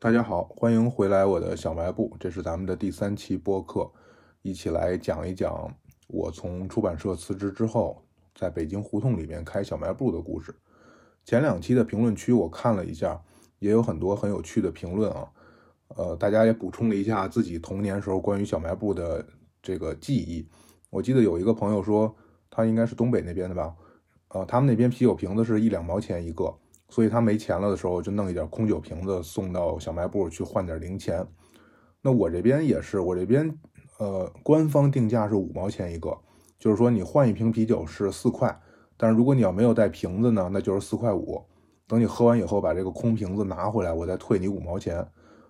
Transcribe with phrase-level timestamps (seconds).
[0.00, 3.90] 大家好，欢迎回来我的小卖部，这是咱们的第三期播客，
[4.42, 5.68] 一起来讲一讲
[6.06, 8.00] 我从出版社辞职之后，
[8.32, 10.54] 在北京胡同里面开小卖部的故事。
[11.24, 13.20] 前两期的评论区我看了一下，
[13.58, 15.28] 也有很多很有趣的评论啊，
[15.88, 19.26] 呃，大家也补充了一下自己童年时候关于小卖部的
[19.60, 20.48] 这个记忆。
[20.90, 22.14] 我记得有一个朋友说，
[22.48, 23.74] 他应该是东北那边的吧，
[24.28, 26.56] 呃，他们那边啤酒瓶子是一两毛钱一个。
[26.88, 31.26] 所以他没钱了的时候，就弄一点空酒瓶子送到小卖部去换点零钱。
[32.00, 33.52] 那我这边也是，我这边
[33.98, 36.16] 呃官方定价是五毛钱一个，
[36.58, 38.58] 就是说你换一瓶啤酒是四块，
[38.96, 41.44] 但是如果你要没有带瓶子呢，那就是四块五。
[41.86, 45.06] 等你喝完以后把这个空瓶子拿回来，我再退你五毛钱。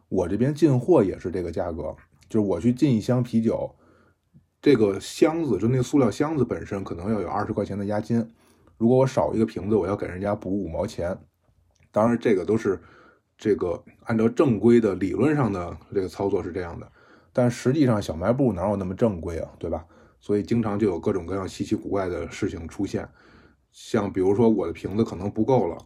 [0.09, 1.95] 我这边进货也是这个价格，
[2.29, 3.75] 就是我去进一箱啤酒，
[4.63, 8.27] 这个箱子就那塑料箱子本身可能要有二十块钱的押金，
[8.77, 11.19] 如果我少一个瓶子，我要给人家补五毛钱。
[11.99, 12.81] 当然，这个都是
[13.37, 16.89] 这个按照正规的理论上的这个操作是这样的，
[17.33, 19.85] 但实际上小卖部哪有那么正规啊，对吧？
[20.21, 23.09] 所以经常就有各种各样稀奇古怪的事情出现。
[23.73, 25.77] 像比如说我的瓶子可能不够了，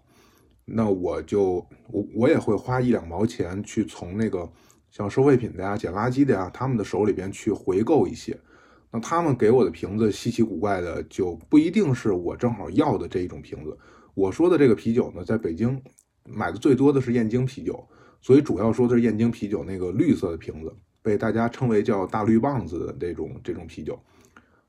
[0.67, 4.47] 那我就我我也会花一两毛钱去从那个
[4.91, 8.39] 像收废品的呀、捡垃圾的呀他们的手里边去回购一些。
[8.91, 13.79] 那他们给我的瓶子稀奇古怪的，就不一定是我正好要的这一种瓶子。
[14.13, 15.83] 我说的这个啤酒呢，在北京
[16.25, 17.87] 买的最多的是燕京啤酒，
[18.21, 23.99] 所以主要说的是燕京啤酒那个绿色的瓶子，被大家称为叫大绿棒子的这种这种啤酒。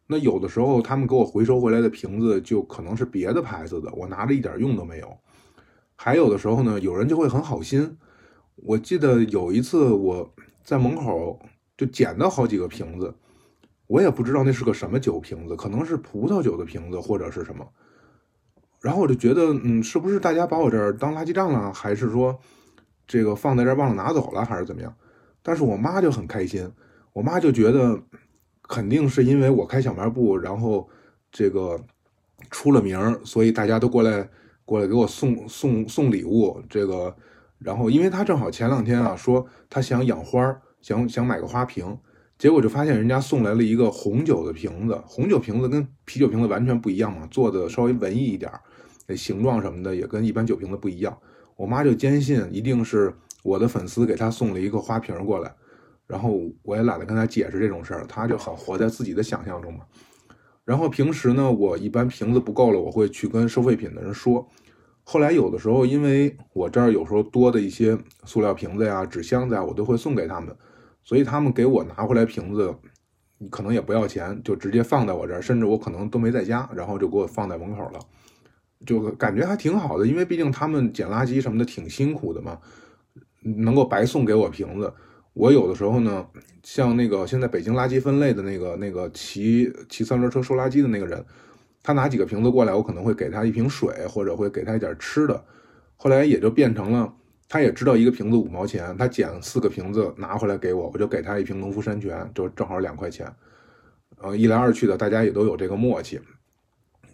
[0.05, 5.17] 那有的时候他们给我回收回来的瓶子就可能是别的牌子的，我拿着一点用都没有。
[5.95, 7.97] 还有的时候呢，有人就会很好心。
[8.55, 11.39] 我记得有一次我在门口
[11.77, 13.13] 就捡到好几个瓶子，
[13.87, 17.65] 我也不知道那是个什么酒瓶子，可能是葡萄酒的瓶子或者是什么。
[18.83, 22.37] 然后我就觉得，嗯，是不是大家把我这儿当垃圾站了，还是说
[23.07, 24.93] 这个放在这儿忘了拿走了，还是怎么样？
[25.41, 26.69] 但是我妈就很开心，
[27.13, 27.97] 我妈就觉得
[28.63, 30.89] 肯定是因为我开小卖部，然后
[31.31, 31.79] 这个
[32.51, 34.29] 出了名，所以大家都过来
[34.65, 36.61] 过来给我送送送礼物。
[36.69, 37.15] 这个，
[37.59, 41.97] 然后因为她正好前两天啊说她想养花，想想买个花瓶。
[42.37, 48.51] 结果就发现人家送来了一个红酒的瓶子，红酒瓶子跟啤酒瓶子完全不一样嘛，做的稍微文艺一点，
[49.05, 51.17] 那形状什么的也跟一般酒瓶子不一样。
[51.55, 55.53] 我妈就坚信一定是我的粉丝给她送了一个花瓶过来，
[56.07, 59.81] 然后我也懒得跟她解释这种事儿，她就很活在自己的想象中嘛。
[60.65, 64.47] 然后平时呢，我一般瓶子不够了，我会去跟收废品的人说。
[65.03, 70.55] 后来有的时候，因为我这儿有时候多的一些塑料瓶子呀、纸箱子呀，我都会送给他们。
[71.03, 72.73] 所以他们给我拿回来瓶子，
[73.49, 77.99] 可能也不要钱，就直接放在我这儿，甚至我可能都没在家，然后就给我放在门口了，
[78.85, 82.59] 就感觉还挺好的，因为毕竟他们捡垃圾什么的挺辛苦的嘛，
[83.41, 84.93] 能够白送给我瓶子。
[85.33, 86.25] 我有的时候呢，
[86.61, 91.25] 像那个现在北京垃圾分类的那个那个骑骑三轮车收垃圾的那个人，
[91.81, 95.43] 他拿几个瓶子过来，我可能会给他一瓶水，或者会给他一点吃的，
[95.97, 97.13] 后来也就变成了。
[97.49, 103.31] 他也知道一个瓶子五毛钱，他捡四个瓶子拿回来给我，我就给他一瓶农夫山泉，就正好两块钱。
[104.17, 106.19] 呃，一来二去的，大家也都有这个默契。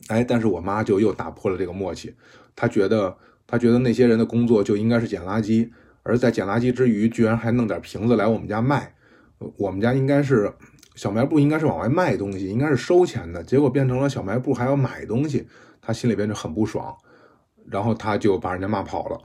[0.09, 2.13] 哎，但是我妈就又打破了这个默契，
[2.55, 3.15] 她觉得
[3.47, 5.69] 她觉得那些人的工作就应该是捡垃圾，
[6.03, 8.93] 而在捡垃圾之余，居然还弄点瓶子来我们家卖。
[9.55, 10.51] 我们家应该是
[10.95, 15.47] 小卖部，应该是往外卖东西，应该是收钱的，结果变成了小卖部还要买东西，
[15.81, 16.93] 她心里边就很不爽，
[17.69, 19.17] 然后她就把人家骂跑了。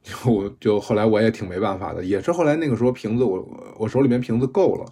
[0.00, 3.46] 就就后来我也挺没办法的，也是后来那个时候瓶子我
[3.78, 4.86] 我手里面瓶子够了，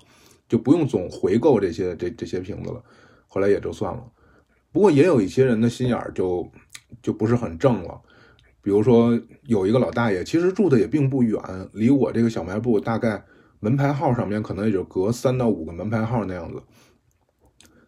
[0.49, 2.83] 就不用总回购这些这这些瓶子了，
[3.29, 4.03] 后来也就算了。
[4.77, 6.47] 不过也有一些人的心眼儿就
[7.01, 7.99] 就不是很正了，
[8.61, 11.41] 比如说有一个老大爷，其实住的也并不远，
[11.73, 13.25] 离我这个小卖部大概
[13.59, 16.63] 门牌号上面可能也就隔三到五个门牌号那样子。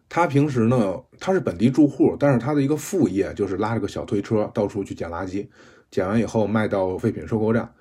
[0.09, 5.47] 他平时呢，他是本地住户，但是他的一个副业就是拉着个小推车到处去捡垃圾。
[5.91, 7.71] 捡完以后卖到废品收购站，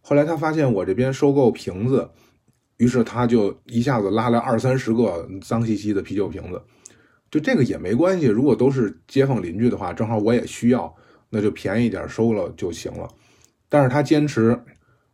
[0.00, 2.10] 后来他发现我这边收购瓶子，
[2.78, 6.60] 于是他就一下子拉来二三十个脏兮兮的啤酒瓶子。
[7.36, 10.94] 就这个也没关系，如果都是街坊邻居的话，正好我也需要，
[11.28, 13.06] 那就便宜点收了就行了。
[13.68, 14.58] 但是他坚持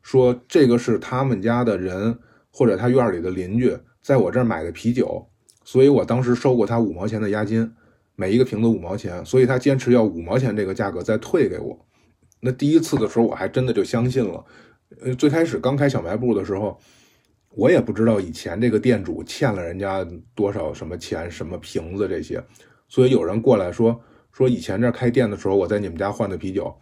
[0.03, 2.17] 说这个是他们家的人
[2.53, 5.27] 或者他院里的邻居在我这儿买的啤酒，
[5.65, 7.69] 所以我当时收过他五毛钱的押金，
[8.15, 11.85] 每一个瓶子五毛钱，所以他坚持要五毛钱这个价格再退给我。
[12.39, 14.45] 那第一次的时候，我还真的就相信了。
[15.01, 16.79] 呃，最开始刚开小卖部的时候，
[17.55, 22.43] 我也不知道以前这个店主欠了人家多少什么钱、什么瓶子这些，
[22.89, 23.99] 所以有人过来说
[24.33, 26.75] 说以前这开店的时候，我在你们家换的啤酒，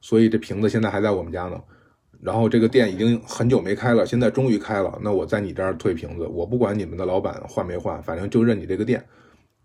[0.00, 1.60] 所以这瓶子现在还在我们家呢。
[2.22, 9.04] 然后这个店已经很久没开了，现在终于开了，那我在你这儿退瓶子，我不管你们的老板换没换，反正就认你这个店。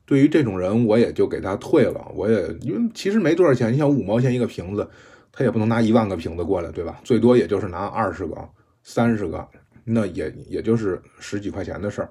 [0.05, 2.05] 对于这种人，我也就给他退了。
[2.13, 4.89] 我也因为其实没多少钱，你想五毛钱一个瓶子，
[5.31, 6.99] 他也不能拿一万个瓶子过来，对吧？
[7.05, 8.35] 最多也就是拿二十个、
[8.83, 9.47] 三十个，
[9.83, 12.09] 那也也就是十几块钱的事儿。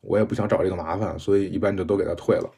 [0.00, 2.50] 我也不想找这个麻烦，所以一般就都给他退了。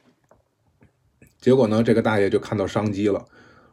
[1.39, 3.25] 结果呢，这个大爷就看到商机了，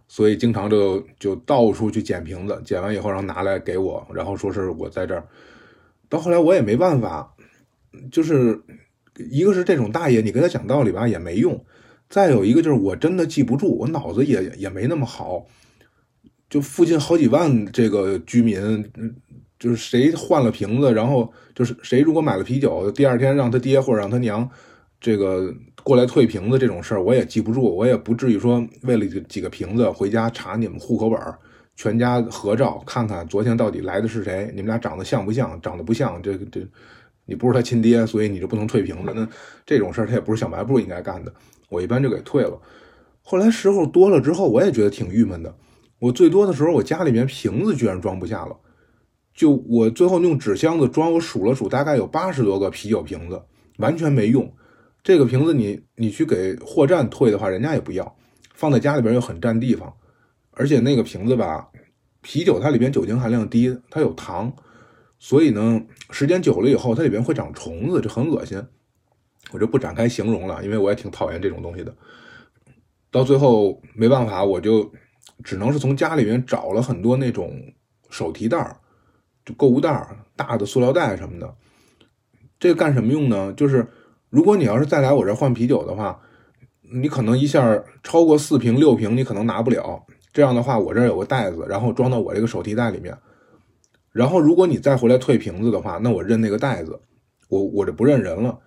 [0.08, 5.26] 所以经常就就到处去捡瓶子，捡完以后然后拿来给我，然后说是我在这儿。
[6.08, 7.36] 到后来我也没办法，
[8.12, 8.62] 就是
[9.16, 11.56] 一个是这种大爷，你跟他讲道理吧也没用；
[12.10, 15.48] 再有一个就是我真的记不住，我脑子也也没那么好。
[16.48, 18.92] 就附近好几万这个居民，
[19.64, 24.50] 就是谁换了瓶子，然后就是谁如果买了啤酒，第二天让他爹或者让他娘
[25.00, 25.54] 这个。
[25.84, 31.20] 过来退瓶子这种事儿我也记不住，我也不至于说为了几个瓶子回家查你们户口本
[31.76, 35.60] 全家合照看看昨天到底来的是谁，你们俩长得像不像？
[35.62, 36.62] 长得不像，这这
[37.26, 39.12] 你不是他亲爹，所以你就不能退瓶子。
[39.14, 39.28] 那
[39.66, 41.34] 这种事儿他也不是小卖部应该干的，
[41.68, 42.58] 我一般就给退了。
[43.22, 45.54] 后来时候多了之后，我也觉得挺郁闷的。
[46.00, 48.56] 我最多的时候，我家里面瓶子居然装不下了，
[49.34, 53.42] 就我最后用纸箱子装，我数了数，大概有八十多个啤酒瓶子，
[53.78, 54.54] 完全没用。
[55.04, 58.16] 这个瓶子你你去给货站退的话，人家也不要，
[58.54, 59.94] 放在家里边又很占地方，
[60.52, 61.68] 而且那个瓶子吧，
[62.22, 64.54] 啤酒它里边酒精含量低，它有糖，
[65.20, 65.82] 所以呢，
[66.12, 68.64] 时间久了以后它里边会长虫子，就很恶心。
[69.52, 71.94] 我就不展开形容了，因为我也挺讨厌这种东西的。
[73.12, 74.90] 到最后没办法，我就
[75.44, 77.62] 只能是从家里面找了很多那种
[78.10, 78.78] 手提袋儿
[79.46, 81.54] 就购物袋大的塑料袋什么的。
[82.60, 83.52] 这个干什么用呢？
[83.54, 83.88] 就是。
[84.30, 86.20] 如果你要是再来我这换啤酒的话，
[86.92, 90.04] 你可能一下超过四瓶六瓶，你可能拿不了。
[90.32, 93.16] 这样的话，我这儿有个袋子，然后装到我这个手提袋里面。
[94.12, 97.00] 然后，如果你再回来退瓶子的话，那我认那个袋子，
[97.48, 98.58] 我我这不认人了。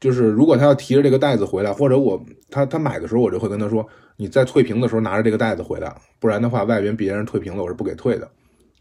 [0.00, 2.20] 就是如果他要提着这个袋子回来，或者我
[2.50, 3.86] 他他买的时候，我就会跟他说，
[4.16, 8.28] 你在退瓶的时候拿着这个袋子回来，不然的话，外边别人退瓶子我是不给退的。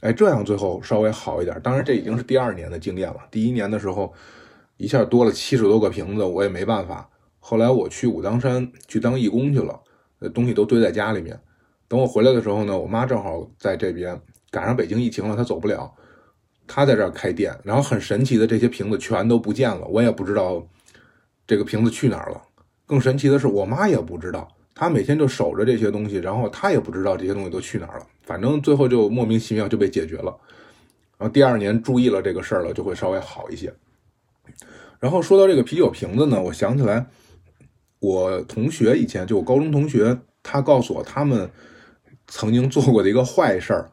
[0.05, 1.59] 哎，这样最后稍微好一点。
[1.63, 3.17] 当然，这已经是第二年的经验了。
[3.31, 4.13] 第一年的时候。
[4.77, 7.09] 一下多了七十多个瓶子，我也没办法。
[7.39, 9.81] 后来我去武当山去当义工去了，
[10.33, 11.39] 东西都堆在家里面。
[11.87, 14.19] 等我回来的时候呢，我妈正好在这边，
[14.51, 15.89] 赶上北京疫情了，她走不了，
[16.67, 17.57] 她在这儿开店。
[17.63, 20.67] 然后很神奇的，这些瓶子全都不见了，我也不知道
[21.47, 22.41] 这个瓶子去哪儿了。
[22.85, 28.05] 更神奇的是，我妈也不知道，他每天就守着这些东西，然后他也不知道这些东西都去哪儿了。
[28.23, 30.35] 反正最后就莫名其妙就被解决了。
[31.17, 33.73] 然后第二年注意了这个事儿了，就会稍微好一些。
[34.99, 37.05] 然后说到这个啤酒瓶子呢，我想起来，
[37.99, 41.49] 我同学以前就我高中同学，他告诉我他们
[42.27, 43.89] 曾经做过的一个坏事儿，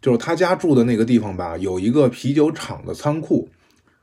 [0.00, 3.48] 就是他家住的那个地方吧，有一个啤酒厂的仓库，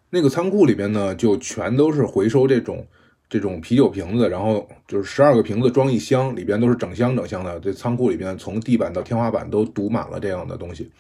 [0.09, 2.85] 那个仓库里边呢，就全都是回收这种
[3.29, 10.91] 这种啤酒瓶子，然后就是十二个瓶子装一箱，里边都是整箱整箱的，这仓库里边从地板到天花板都堵满了这样的东西，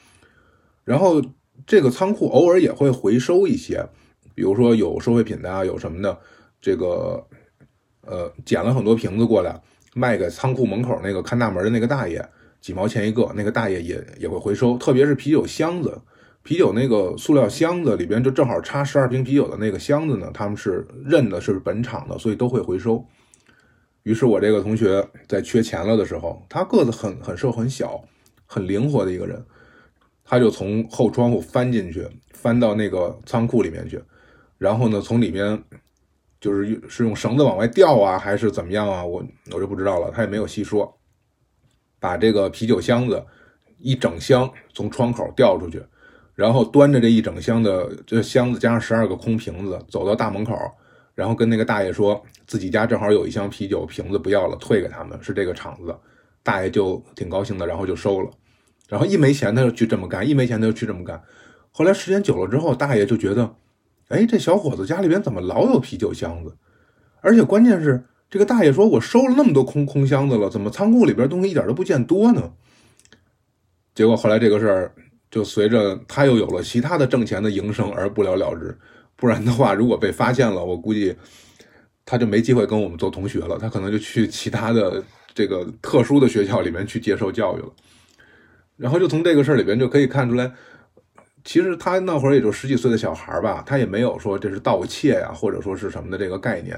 [0.83, 1.21] 然后
[1.65, 3.87] 这个仓库偶尔也会回收一些。
[4.35, 6.15] 比如说有收废品的啊，有什么的，
[6.61, 7.25] 这个，
[8.01, 9.59] 呃，捡了很多瓶子过来
[9.95, 12.23] 卖给仓库门口那个看大门的那个大爷，
[12.61, 14.77] 几毛钱一个，那个大爷也也会回收。
[14.77, 15.99] 特别是啤酒箱子，
[16.47, 23.05] 啤酒那个塑料箱子里边就正好插十二瓶啤酒的那个箱子呢，他们是认的是本厂的，所以都会回收。
[24.03, 28.01] 于是我这个同学在缺钱了的时候，他个子很很瘦很小，
[28.45, 29.45] 很灵活的一个人，
[30.23, 34.01] 他就从后窗户翻进去，翻到那个仓库里面去。
[34.57, 35.61] 然后呢，从里面
[36.39, 39.03] 就是是用绳子往外吊啊，还是怎么样啊？
[39.03, 40.97] 我我就不知道了，他也没有细说。
[41.99, 43.21] 把这个啤酒箱子
[43.79, 45.83] 一整箱从窗口吊出去，
[46.37, 50.55] 然后端着这一整箱的这箱子加上十二个空瓶子走到大门口，
[51.15, 55.95] 然后跟那个大爷说自己家正好有一箱啤酒瓶子不要了，退给他们，是这个厂子。
[56.43, 58.29] 大爷就挺高兴的，然后就收了。
[58.87, 61.19] 然后一没钱他就去这么干，一没钱他就去这么干。
[61.71, 63.55] 后来时间久了之后，大爷就觉得。
[64.09, 66.55] 哎，这小伙子家里边怎么老有啤酒箱子？
[67.19, 72.53] 而且关键是，这个大爷说：“我收了那么多空空箱子了，怎么仓库里边东西一点都不见多呢？”
[73.93, 74.93] 结果后来这个事儿
[75.29, 78.77] 就随着他又有了其他的挣钱的营生而不了了之。
[79.15, 81.15] 不然的话，如果被发现了，我估计
[82.05, 85.03] 他就没机会跟我们做同学了，他可能就去其他的
[85.33, 87.69] 这个特殊的学校里面去接受教育了。
[88.75, 90.51] 然后就从这个事儿里边就可以看出来。
[91.43, 96.77] 其实他那会儿也就十几岁的小孩吧，他也没有说这是盗窃呀，或者说是什么的这个概念。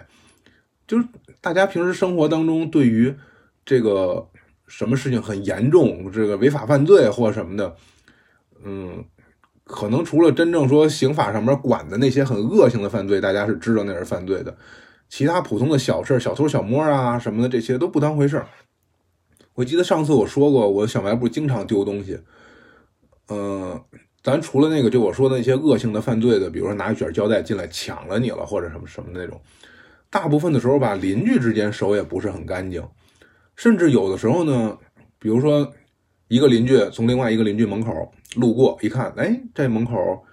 [0.87, 1.05] 就是
[1.41, 3.13] 大家平时生活当中对于
[3.65, 4.29] 这个
[4.67, 7.75] 什么事情很严重，这个违法犯罪或什么的，
[8.63, 9.03] 嗯，
[9.63, 14.57] 可能除了真正说刑法上面管的那些很恶性的犯罪，大家是知道那是犯罪的，
[15.09, 18.47] 其他普通的小事小偷小摸啊什么的这些都不当回事儿。
[19.55, 22.19] 我记得上次我说过，我小卖部经常丢东西，
[23.29, 23.81] 嗯。
[24.21, 29.41] 咱除了那个，就我说的那些恶性的犯罪的，比如说拿一卷胶带进来抢了你了，或者什么什么那种，
[30.09, 32.85] 大部分的时候吧，邻居之间手也不是很干净，
[33.55, 34.77] 甚至有的时候呢，
[35.19, 35.71] 比如说
[36.27, 40.24] 一个邻居从另外一个邻居门口路过，一看，哎，这门口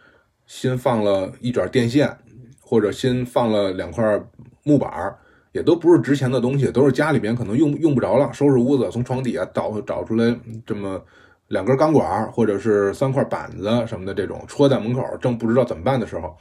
[0.47, 2.17] 新放了一卷电线，
[2.61, 4.21] 或者新放了两块
[4.65, 5.15] 木板
[5.53, 11.03] 也都不是值钱的东西，都是家里边可能用用不着了，收拾屋子，从床底下找找出来这么。
[11.49, 16.37] 两根钢管或者是三块板子什么的，这种戳在门口，正不知道怎么办的时候，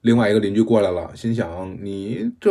[0.00, 2.50] 另外一个邻居过来了，心想：你这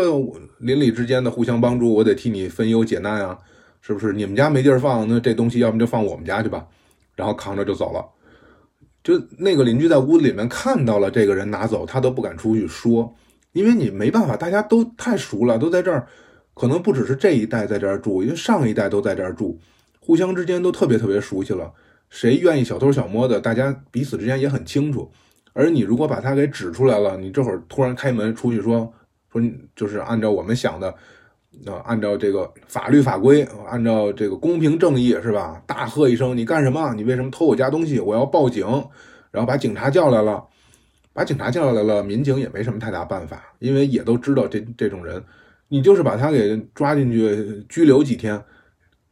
[0.60, 3.38] 邻里之间的互相帮助，我得替你分忧解难啊，
[3.82, 4.14] 是不是？
[4.14, 6.66] 你们家没地儿放，那这东西要不就放我们家去吧，
[7.14, 8.21] 然后扛着就走了。
[9.04, 13.14] 就那个邻居在屋子里面看到了这个人拿走，他都不敢出去说，
[13.54, 16.08] 因为你没办法，大家都太熟了，都在这儿，
[16.54, 19.60] 可能不只是这一代在这儿住，因为上一代都在这儿住。
[20.00, 21.72] 互相之间都特别特别熟悉了，
[22.10, 25.12] 谁愿意小偷小摸的，大家彼此之间也很清楚。
[25.54, 28.92] 而你如果把他给指出来了，你这会儿突然开门出去说
[29.32, 29.42] 说，
[29.76, 30.96] 就是按照我们想的，
[31.66, 35.62] 啊，按照这个法律法规，按照这个公平正义，是吧？
[35.68, 36.94] 大喝一声，你干什么？
[36.96, 38.00] 你为什么偷我家东西？
[38.00, 38.66] 我要报警，
[39.32, 40.44] 然后把警察叫来了，
[41.14, 45.24] 把警察叫来了，民警也没什么太大办法，因为也都知道这这种人，
[45.68, 48.44] 你就是把他给抓进去拘留几天。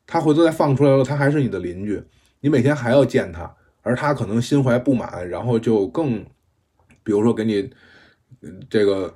[0.07, 2.03] 他回头再放出来了，他还是你的邻居，
[2.39, 6.25] 你每天还要见他，而他可能心怀不满，然后就更，
[7.03, 7.69] 比如说给你
[8.67, 9.13] 这个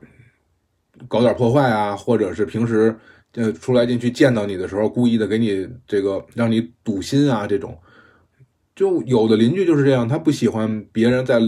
[1.07, 2.95] 搞点破坏啊，或者是平时
[3.35, 7.77] 呃出来进去见到你的时候，故意的给你这个让你堵心啊，这种，
[8.75, 11.39] 就有的邻居就是这样，他不喜欢别人在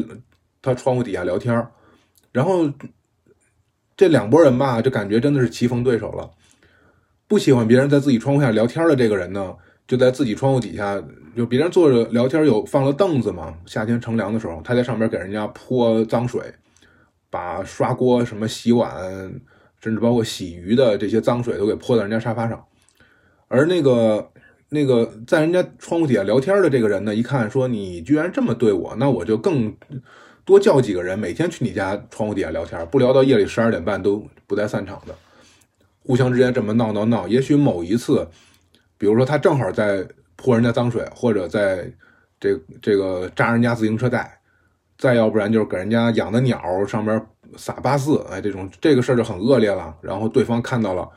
[0.62, 1.68] 他窗户底下聊天
[2.32, 2.70] 然后
[3.96, 6.30] 这两拨人吧，就感觉真的是棋逢对手了。
[7.28, 9.56] 不喜欢别人在自己窗户下聊天的这个人呢，
[9.88, 11.02] 就在自己窗户底下，
[11.36, 13.58] 就别人坐着聊天，有放了凳子嘛。
[13.66, 16.42] 夏天乘凉的时候，他在上面给人家泼脏水，
[17.30, 19.34] 把刷锅、什么洗碗，
[19.86, 22.66] 甚至包括洗鱼的这些脏水都给泼到人家沙发上。
[23.48, 24.32] 而那个
[24.70, 29.72] 那个在人家窗户底下聊天的这个人呢，一看说你居然这么对我，那我就更
[30.44, 35.14] 多叫几个人，每天去你家窗户底下聊天，不聊到夜里十二点半都不带散场的。
[36.04, 38.28] 互相之间这么闹闹闹，也许某一次，
[38.98, 40.04] 比如说他正好在
[40.36, 41.88] 泼人家脏水，或者在
[42.40, 44.40] 这这个扎人家自行车带，
[44.98, 47.24] 再要不然就是给人家养的鸟上面
[47.58, 49.96] 撒八四，哎，这种这个事儿就很恶劣了。
[50.02, 51.10] 然后对方看到了，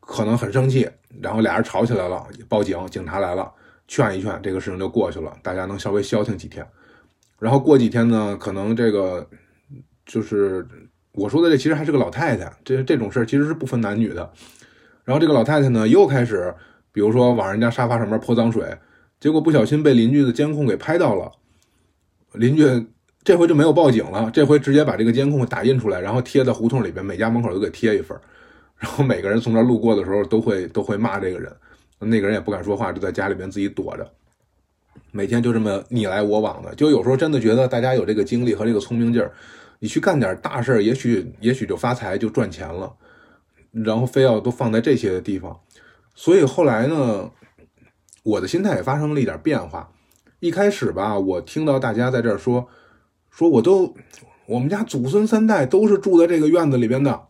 [0.00, 0.88] 可能很生气，
[1.20, 3.52] 然后俩人吵起来了，报警，警察来了，
[3.88, 6.66] 劝一劝，这个事情就过去了，大家能稍微消停几天。
[7.38, 9.28] 然后过几天呢，可能这个
[10.06, 10.66] 就是。
[11.14, 14.32] 我说的这其实还是个老太太，这这种事儿其实是不分男女的。
[15.04, 16.54] 然后这个老太太呢，又开始，
[16.90, 18.78] 比如说往人家沙发上面泼脏水，
[19.20, 21.30] 结果不小心被邻居的监控给拍到了。
[22.32, 22.64] 邻居
[23.24, 28.18] 这回就没有报警了，这回直接把这个监控打印出来，然后贴在胡同里边，每家门口都给贴一份。
[28.78, 31.54] 然后每个人从这路过的时候，都会都会骂这个人，
[32.00, 34.10] 那个人也不敢说话，就在家里边自己躲着，
[35.12, 36.74] 每天就这么你来我往的。
[36.74, 39.32] 就有时候真的觉得大家有这个精力和这个聪明劲儿。
[39.78, 42.92] 你去干点大事儿，也许也许就发财就赚钱了，
[43.72, 45.58] 然后非要都放在这些地方，
[46.14, 47.30] 所以后来呢，
[48.22, 49.90] 我的心态也发生了一点变化。
[50.38, 52.68] 一开始吧，我听到大家在这儿说，
[53.32, 53.92] 说我都
[54.46, 57.22] 我们家祖孙三代都是住在这个院子里边的，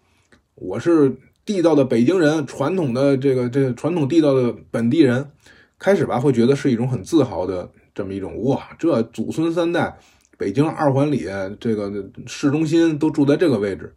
[0.57, 5.31] 我是地道的北京人，传统的这个这个传统地道的本地人。
[5.79, 9.99] 开始吧，会觉得是一种很自豪的这么一种哇，这祖孙三代。
[10.39, 11.27] 北京二环里
[11.59, 11.93] 这个
[12.27, 13.95] 市中心都住在这个位置，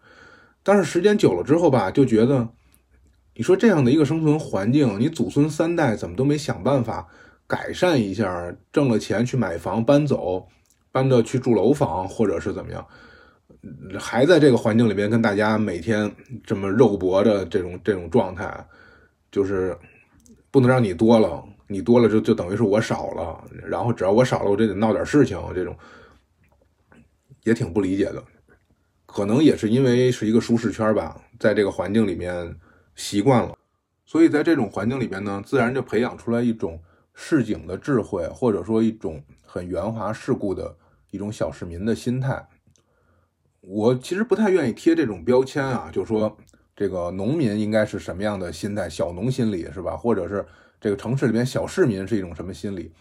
[0.64, 2.50] 但是时间久了之后吧，就觉得，
[3.36, 7.08] 你说这样的一个生存环境，你祖孙三代怎么都没想办法
[7.46, 10.48] 改善一下，挣了钱去买房搬走，
[10.96, 12.88] 搬到去住楼房，或者是怎么样，
[14.00, 16.10] 还在这个环境里边跟大家每天
[16.42, 18.66] 这么肉搏的这种这种状态，
[19.30, 19.78] 就是
[20.50, 25.76] 不能让你多了，你多了就就等于是我少了，然后只要我少了，我就得闹点事情，这种。
[27.44, 28.24] 也挺不理解的，
[29.06, 32.56] 可能也是因为是一个舒适圈吧，在这个环境里面
[32.96, 33.56] 习惯了，
[34.04, 36.82] 所以在这种环境里边呢，自然就培养出来一种
[37.14, 40.76] 市井的智慧，或者说一种很圆滑世故的
[41.16, 42.48] 一种小市民的心态。
[43.62, 46.38] 我其实不太愿意贴这种标签啊，就说
[46.76, 49.98] 这个农民应该是什么样的心态，小农心理是吧？
[49.98, 50.46] 或者是
[50.80, 52.92] 这个城市里边小市民是一种什么心理？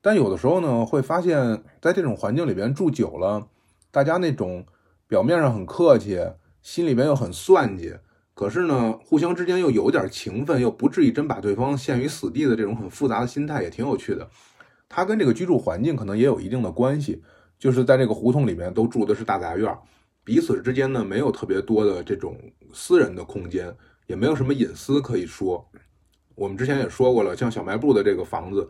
[0.00, 3.46] 但有的时候呢，会发现在这种环境里边住久了，
[3.90, 4.64] 大家那种
[5.06, 6.18] 表面上很客气，
[6.62, 7.94] 心里边又很算计，
[8.34, 14.28] 可是呢，互相之间又有点情分，又不至于真把对方陷于死地的这种很复杂的心态，也挺有趣的。
[14.88, 17.22] 它跟这个居住环境可能也有一定的关系，
[17.60, 19.72] 就是在这个胡同里面都住的是大杂院，
[20.24, 22.36] 彼此之间呢没有特别多的这种
[22.72, 23.72] 私人的空间，
[24.06, 25.64] 也没有什么隐私可以说。
[26.34, 28.68] 我们之前也说过了，像小卖部的这个房子。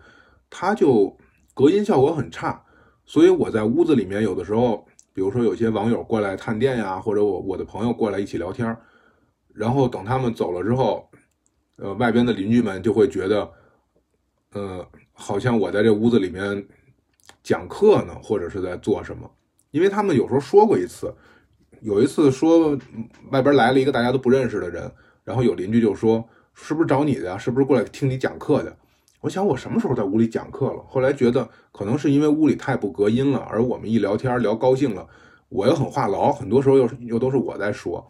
[0.50, 1.16] 它就
[1.54, 2.61] 隔音效果很差，
[3.06, 8.76] 所以我在屋子里面有的时候，比如说有些网友过来探店呀，或者我我的朋友过来一起聊天，
[9.54, 11.09] 然后等他们走了之后，
[11.76, 13.52] 呃，外边的邻居们就会觉得，
[14.54, 16.66] 呃，好像我在这屋子里面
[17.42, 19.30] 讲课呢，或者是在做什么，
[19.70, 21.14] 因为他们有时候说过一次，
[21.80, 22.78] 有一次说
[23.30, 24.90] 外边来了一个大家都不认识的人，
[25.25, 27.38] 然后有邻居就说，是不是找你的呀？
[27.38, 28.76] 是不是过来听你讲课的？
[29.20, 30.82] 我想我什么时候在屋里讲课了？
[30.88, 35.06] 后来觉得可能是因为屋里太不隔音了，而我们一聊天聊高兴了，
[35.49, 38.06] 我又很话痨，很多时候又又都是我在说，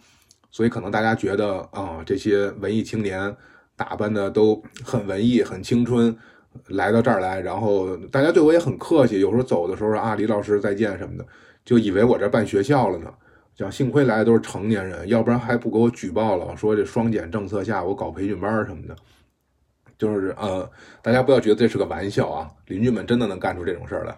[0.50, 3.36] 所以可能大家觉得啊，这些文艺青年
[3.74, 6.16] 打扮的都很文艺、很青春，
[6.68, 11.24] 来到这儿来，然后大家对我也很客气，有时候走的时候啊，李老师再见什么的，
[11.64, 13.12] 就以为我这办学校了呢。
[13.56, 18.96] 讲幸亏来的都是成年人，要不然还不给我举报了，说这双减政策下我搞培训班什么的。
[19.98, 20.66] 就是呃，
[21.02, 24.16] 大家不要觉得这是个玩笑啊，邻居们真的能干出这种事儿来。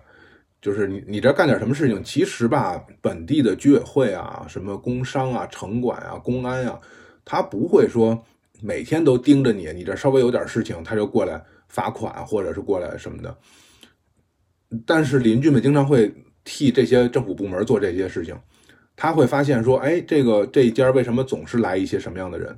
[0.61, 6.79] 就是你你这干点什么事情，其实吧，本地的居委会啊、什么工商啊、城管啊、公安啊，
[7.25, 8.23] 他不会说
[8.61, 11.43] 每天都盯着你，你这稍微有点事情，他就过来
[11.73, 13.37] 罚款或者是过来什么的。
[14.87, 16.15] 但是邻居们经常会
[16.45, 18.39] 替这些政府部门做这些事情，
[18.95, 22.57] 他会发现说，哎，这个这家为什么总是来一些什么样的人？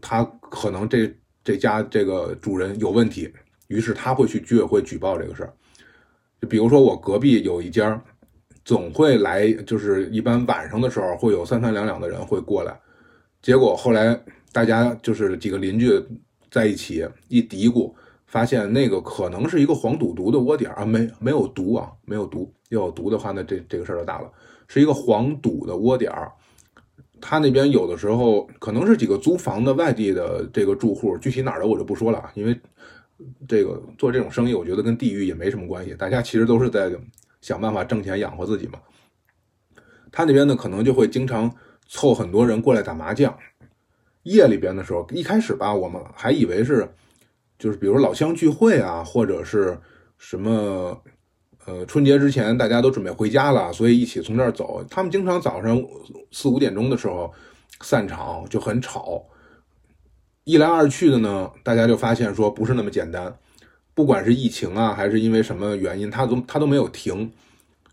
[0.00, 1.08] 他可能这。
[1.44, 3.28] 这家这个主人有问题，
[3.66, 5.52] 于是他会去居委会举报这个事儿。
[6.40, 8.00] 就比如说我隔壁有一家，
[8.64, 12.78] 总会来，就是一般晚上的时候会有三三两两的人会过来。
[13.40, 14.16] 结果后来
[14.52, 16.00] 大家就是几个邻居
[16.48, 17.92] 在一起一嘀咕，
[18.32, 22.50] 发现那个可能是一个黄赌毒的窝点啊，没没有毒啊，没有毒。
[22.70, 24.32] 要有毒的话，那这这个事儿就大了，
[24.68, 26.10] 是一个黄赌的窝点。
[27.20, 32.58] 他那边有的时候可能是几个租房的外地的这个住户，具体哪儿的我就不说了，因为
[33.46, 36.90] 这个做这种生意，我觉得跟地域也没什么关系，大家其实都是在
[37.42, 38.78] 想办法挣钱养活自己嘛。
[40.10, 41.54] 他那边呢，可能就会经常
[41.86, 43.36] 凑很多人过来打麻将，
[44.22, 46.88] 夜里边的时候，一开始吧，我们还以为是
[47.62, 49.78] 就是比如老乡聚会啊，或者是
[50.18, 51.00] 什么。
[51.64, 54.84] 呃，春节之前大家都准备回家了，所以一起从这儿走。
[54.90, 55.80] 他们经常早上
[56.32, 57.32] 四五点钟的时候
[57.82, 59.24] 散场，就很吵。
[60.42, 63.32] 一来二去的呢，大家就发现说不是那么简单。
[63.94, 67.30] 不管是疫情啊，还是因为什么原因，他都他都没有停。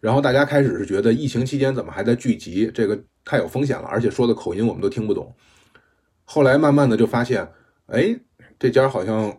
[0.01, 5.32] 然后大家开始是觉得疫情期间怎么还在聚集，这个太有风险了，而且说的口音我们都听不懂。
[6.25, 7.47] 后来慢慢的就发现，
[7.86, 8.19] 哎，
[8.58, 9.32] 这家好像。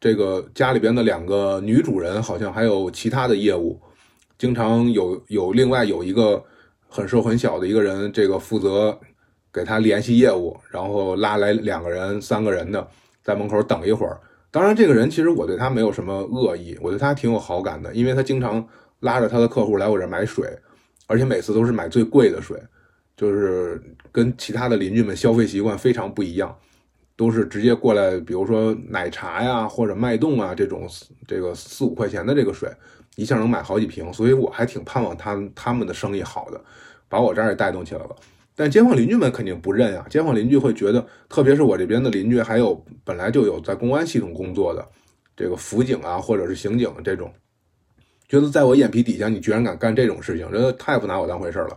[0.00, 3.78] 这个家里边的两个女主人好像还有其他的业务，
[4.38, 6.42] 经常有有另外有一个
[6.88, 8.98] 很瘦很小的一个人，这个负责
[9.52, 12.88] 给他联系业务，然后拉来两个人、三个人的
[13.22, 14.18] 在门口等一会儿。
[14.50, 18.66] 当然，这个人其实我对他没有什么恶意，我对他挺有好感的，因为他经常
[19.00, 20.48] 拉着他的客户来我这买水，
[21.06, 22.58] 而且每次都是买最贵的水，
[23.16, 26.56] 就是跟其他的邻居们消费习惯非常不一样。
[27.20, 30.88] 都是直接过来，比如说奶茶呀，或者脉动啊这种，
[31.28, 32.66] 这个四五块钱的这个水，
[33.14, 36.58] 一下能买好几瓶，所以我还挺盼望他他们的生意好的，
[37.10, 38.16] 把我这儿也带动起来了。
[38.56, 44.82] 但街坊邻居们肯定不认啊，街坊邻居会觉得，特别是我这边的邻居，还有本来就有在公安系统工作的
[45.36, 47.30] 这个辅警啊，或者是刑警这种，
[48.30, 51.76] 觉得在我眼皮底下你居然敢干这种事情，真的太不拿我当回事了，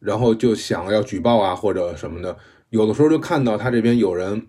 [0.00, 2.36] 然后就想要举报啊或者什么的。
[2.70, 4.44] 有的时候就看到他这边有人，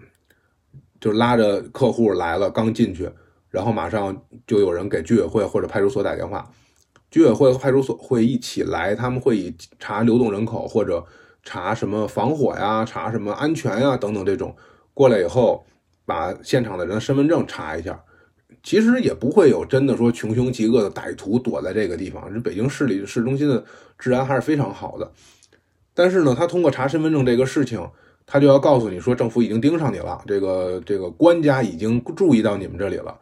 [1.00, 3.10] 就拉着客户来了，刚进去，
[3.50, 6.52] 然后马上就有人给居委会或者派出所打电话，
[7.12, 11.06] 居委会和派出所会一起来，他们会以查流动人口或者
[11.44, 14.56] 查什么防火呀、查什么安全呀等等这种
[14.96, 15.64] 过来以后，
[16.04, 18.04] 把现场的人的身份证查一下。
[18.64, 23.64] 其实也不会有真的说穷凶极恶的歹徒躲在这个地方，这北京市里市中心的
[24.00, 25.12] 治安还是非常好的。
[25.94, 27.88] 但是呢，他通过查身份证这个事情。
[28.30, 33.18] 他就要告诉你说，政府已经盯上你了，这个这个官家已经注意到你们这里了。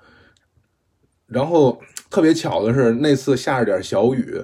[1.28, 4.44] 然后特别巧的是，那次下着点小雨，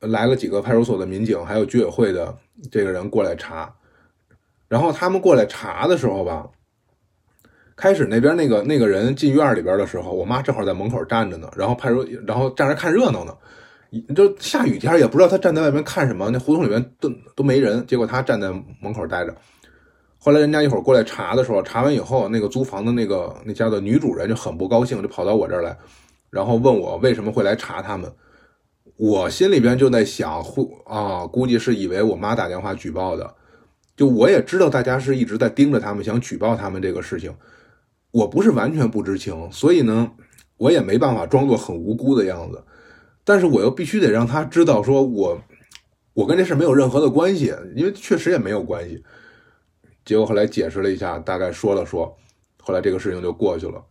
[0.00, 2.34] 来了几个派出所的民警，还有居委会的
[2.70, 3.70] 这个人过来查。
[4.68, 6.48] 然后他们过来查的时候吧，
[7.76, 13.36] 开始那边那个那个人进院里边的时候，我妈正好在门口站着呢，然后派出然后站着看热闹呢。
[14.14, 18.50] 就下雨天也不知道他站在外面看什么，那胡同里面都都没人，结果他站在
[18.80, 19.34] 门口待着。
[20.18, 25.76] 后来人家一会儿过来查的时候，查完以后，那个租房的那个那家的女主人就很不高兴，就跑到我这儿来，
[26.28, 28.12] 然后问我为什么会来查他们。
[28.96, 33.32] 我心里边就在想，会啊，估计是以为我妈打电话举报的。
[33.96, 37.32] 就我也知道大家是一直在盯着他们，想举报他们这个事情。
[38.10, 40.10] 我不是完全不知情，所以呢，
[40.56, 42.64] 我也没办法装作很无辜的样子。
[43.24, 45.38] 但是我又必须得让他知道，说我
[46.14, 49.02] 我跟这事没有任何的关系，因为确实也没有关系。
[50.08, 52.16] 结果后来解释了一下，大概说了说，
[52.62, 53.84] 后来这个事情就过去了。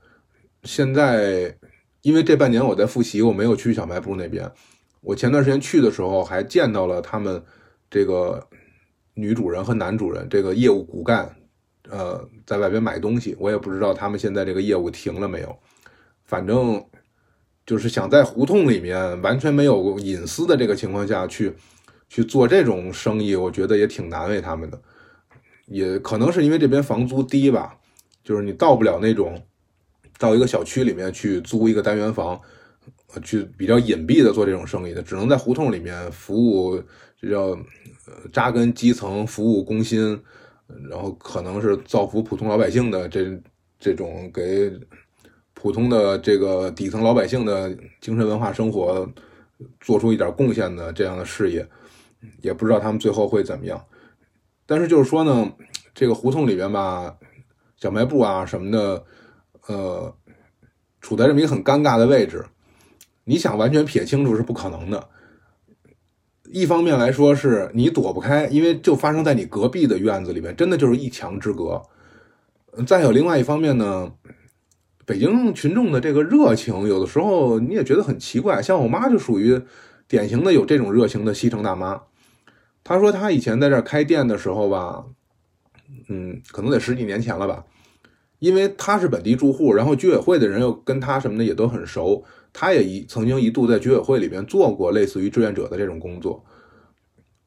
[0.64, 1.56] 现在
[2.02, 4.52] 因为这半年我在复习，我没有去小卖部那边。
[5.02, 7.40] 我前段时间去的时候还见到了他们
[7.88, 8.44] 这个
[9.14, 11.32] 女主人和男主人这个业务骨干，
[11.88, 13.36] 呃，在外边买东西。
[13.40, 15.56] 我也不知道他们现在这个业务停了没有，
[16.26, 16.84] 反正。
[17.64, 21.54] 就是想在胡同里面完全没有隐私的这个情况下去
[22.08, 24.82] 去做这种生意，我觉得也挺难为他们的。
[25.68, 27.78] 也可能是因为这边房租低吧，
[28.24, 29.42] 就是你到不了那种
[30.18, 32.42] 到一个小区里面去租一个单元房，
[33.24, 36.82] 去比较隐蔽的做这种生意的，只能在胡同里面服务，
[37.22, 37.58] 这叫
[38.34, 40.20] 扎根基层，服务工薪，
[40.90, 43.40] 然后可能是造福普通老百姓的这
[43.80, 44.72] 这种给。
[45.60, 49.12] 普通的这个底层老百姓的精神文化生活，
[49.82, 51.68] 做出一点贡献的这样的事业，
[52.44, 53.84] 也不知道他们最后会怎么样。
[54.68, 55.52] 但是就是说呢，
[55.96, 57.18] 这个胡同里边吧，
[57.78, 59.04] 小卖部啊什么的，
[59.66, 60.16] 呃，
[61.02, 62.46] 处在这么一个很尴尬的位置。
[63.24, 65.10] 你想完全撇清楚是不可能的。
[66.52, 71.82] 一方面来说是你躲不开，因为就发生在你隔壁的院子里面，真的就是一墙之隔。
[72.86, 74.12] 再有另外一方面呢。
[75.06, 78.62] 北京群众的这个热情，有的时候你也觉得很奇怪。
[78.62, 79.58] 像我妈就属于
[80.06, 82.02] 典型的有这种热情的西城大妈。
[82.88, 85.04] 他说他以前在这儿开店的时候吧，
[86.08, 87.66] 嗯，可能得十几年前了吧。
[88.40, 92.24] 因为他是本地住户，然后居委会的人又跟他什么的也都很熟，
[92.54, 96.46] 他也一曾经一度在居委会里边做过类似于志愿者的这种工作，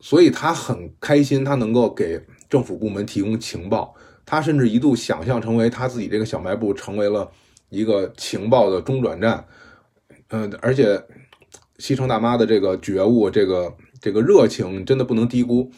[0.01, 3.95] 所以他很开心，他能够给政府部门提供情报。
[4.27, 7.31] 他甚至一度想象成为他自己这个小卖部成为了。
[7.71, 9.47] 一个情报的中转站，
[10.31, 11.01] 嗯，而且
[11.79, 15.71] 西城大妈的这个觉悟，这个这个热情真的不能低估。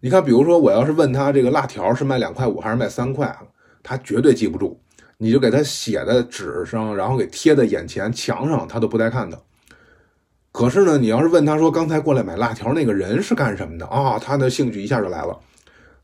[0.00, 3.36] 你看，比如说我要是问他这个辣条是卖两块五还是卖三块，
[3.82, 4.80] 他绝对记不住。
[5.18, 9.40] 你就给他写在纸上，然后给贴在眼前墙上，他都不带看的。
[10.52, 15.38] 可是呢，你要是问他说刚才过来买辣条那个人是干什么的啊，他的兴趣一下就来了。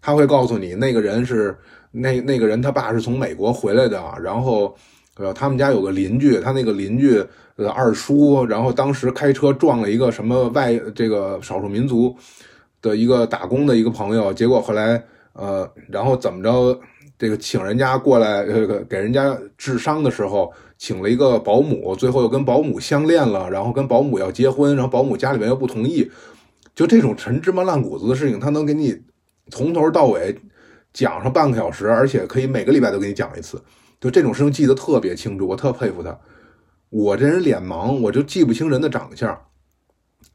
[0.03, 1.57] 他会告诉你，那个人是
[1.93, 4.77] 那那个人他爸是从美国回来的，然后。
[5.17, 5.33] 对吧？
[5.33, 7.25] 他们家有个邻居，他那个邻居
[7.57, 12.17] 呃二叔，然后当时开车撞了一个什么外这个少数民族
[12.83, 15.03] 的一个打工的一个朋友，结果后来
[15.35, 16.81] 呃，然后怎么着？
[17.17, 26.11] 这个请人家过来，呃给人家治伤的时候，请了一个保姆，最后又跟保姆相恋了，然后跟保姆要结婚，然后保姆家里面又不同意，
[26.75, 29.01] 就这种陈芝麻烂谷子的事情，他能给你
[29.49, 30.37] 从头到尾
[30.93, 33.63] 讲上半个小时，而且可以每个礼拜都给你讲一次。
[34.05, 36.15] 就这种事情记得特别清楚，我特佩服他。
[36.91, 39.47] 我这人脸盲，我就记不清人的长相。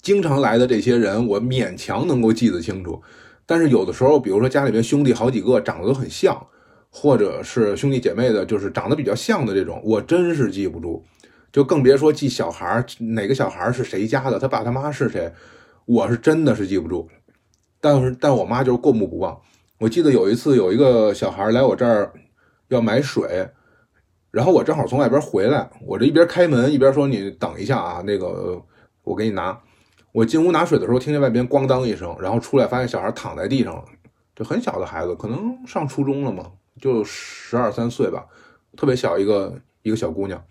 [0.01, 2.99] 经常来的这些人，我勉强能够记得清楚。
[3.45, 6.47] 但是有的时候，比如说家里边兄弟好几个长得都很像，
[6.89, 11.05] 或者是兄弟姐妹的，就是长得比较像的这种，我真是记不住。
[11.51, 15.31] 就更别说记小孩哪个小孩是谁家的，他爸他妈是谁，
[15.85, 17.07] 我是真的是记不住。
[17.79, 19.39] 但是，但我妈就是过目不忘。
[19.77, 22.11] 我记得有一次，有一个小孩来我这儿
[22.69, 23.47] 要买水。
[24.31, 28.61] 然后我正好从外边回来，我这一边开门一边说：“你等一下啊，那个
[29.03, 29.59] 我给你拿。”
[30.11, 33.85] 我进屋拿水的时候，听见外边咣当一声，然后出来发现小孩躺在地上了，
[34.35, 38.25] 就很小的孩子，可能上初中了嘛，就十二三岁吧，
[38.75, 40.43] 特别小一个一个小姑娘，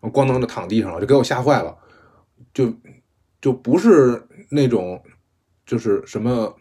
[0.00, 1.76] 咣当的躺地上了，就给我吓坏了，
[2.54, 2.72] 就
[3.40, 5.02] 就不是那种
[5.66, 6.54] 就是什么，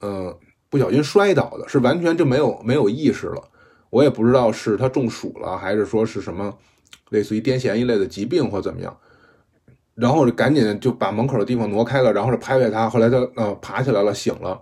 [0.00, 0.36] 呃，
[0.68, 3.48] 不小心摔倒的，是完全就没有没有意识了。
[3.90, 6.52] 我也不知道是他中暑了，还是说是什么
[7.10, 8.96] 类似于癫痫一类的疾病或怎么样，
[9.94, 14.60] 然后就赶紧就把门口的地方挪开了，然后就拍拍他，后来他呃爬起来了，醒了，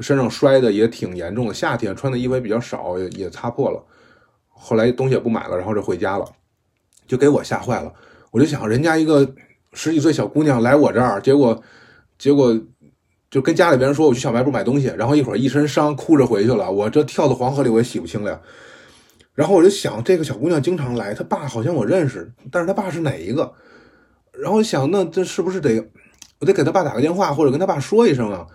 [0.00, 3.82] 身上摔的也挺严重的，夏天穿的衣服也比较少，也也擦破了，
[4.48, 6.24] 后来东西也不买了，然后就回家了，
[7.06, 7.92] 就给我吓坏了，
[8.30, 9.34] 我就想人家一个
[9.72, 11.62] 十几岁小姑娘来我这儿，结果
[12.18, 12.58] 结果。
[13.30, 16.70] 就跟家里边人说，我去小卖部买东西，然后一会儿一身伤，哭着回去了。
[16.70, 18.40] 我这跳到黄河里，我也洗不清了。
[19.34, 23.52] 然后我就想，这个小姑娘经常来，她爸好像我认识，但是她爸是哪一个？
[24.32, 25.90] 然后想，那这是不是得
[26.40, 28.46] 我得给她爸打个电话，或者跟她爸说一声啊？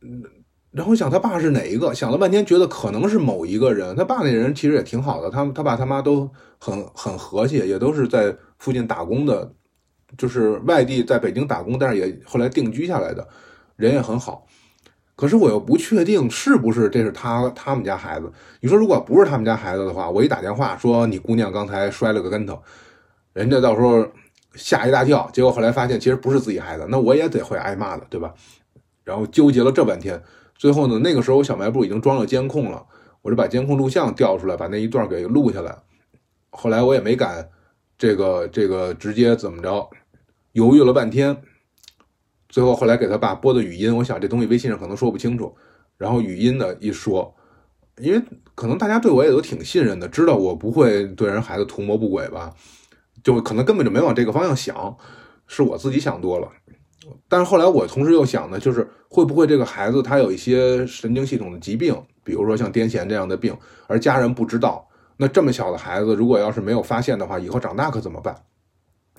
[0.00, 0.22] 嗯，
[0.70, 1.92] 然后想她爸是哪一个？
[1.92, 3.96] 想了半天，觉得可能是某一个人。
[3.96, 9.52] 她爸那人其实也挺好的，他他爸他妈都很很和气，也都是在附近打工的，
[10.16, 13.26] 就是外地在北京打工，但是也后来定居下来的
[13.76, 14.46] 人也很好。
[15.16, 18.32] 可是我又不确定是不是这是他他们家孩子。
[18.60, 22.58] 你说如果不是他们家孩子的话，我一打电话说你姑娘刚才摔了个跟头，
[23.34, 24.06] 人家到时候
[24.54, 28.32] 吓一大跳，结果后来发现其实不是自己孩子，那我也得会挨骂的，对吧？
[29.04, 30.22] 然后纠结了这半天，
[30.56, 32.86] 最后呢，那个时候小卖部已经装了监控了，
[33.22, 35.76] 我就把监控录像调出来，把那一段给录下来。
[36.50, 37.46] 后来我也没敢
[37.98, 39.90] 这个这个直接怎么着，
[40.52, 41.36] 犹豫了半天。
[42.48, 45.54] 最后后来给他爸拨的语音，我想这东西微信上可能说不清楚，
[45.96, 47.32] 然后语音的一说，
[47.98, 48.20] 因为
[48.56, 52.52] 可能大家对我也都挺信任的，知道我不会对人孩子图谋不轨吧，
[53.22, 54.96] 就可能根本就没往这个方向想，
[55.46, 56.48] 是我自己想多了。
[57.28, 68.34] 但是后来我同时又想呢，就是会不会这个孩子他有一些神经系统的疾病，比如说像癫痫这样的病，而家人不知道，那这么小的孩子如果要是没有发现的话，以后长大可怎么办？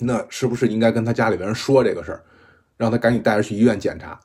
[0.01, 2.23] 那是不是应该跟他家里边人说这个事儿？
[2.77, 4.19] 让他赶紧带着去医院检查。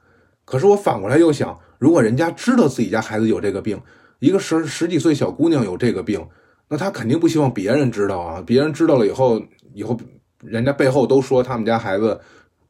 [0.44, 3.80] 可是我反过来又想，如果人家知道自己家孩子有这个病，
[4.18, 6.26] 一个十十几岁小姑娘有这个病，
[6.68, 8.42] 那他肯定不希望别人知道啊。
[8.46, 9.42] 别人知道了以后，
[9.74, 9.96] 以后
[10.42, 12.18] 人家背后都说他们家孩子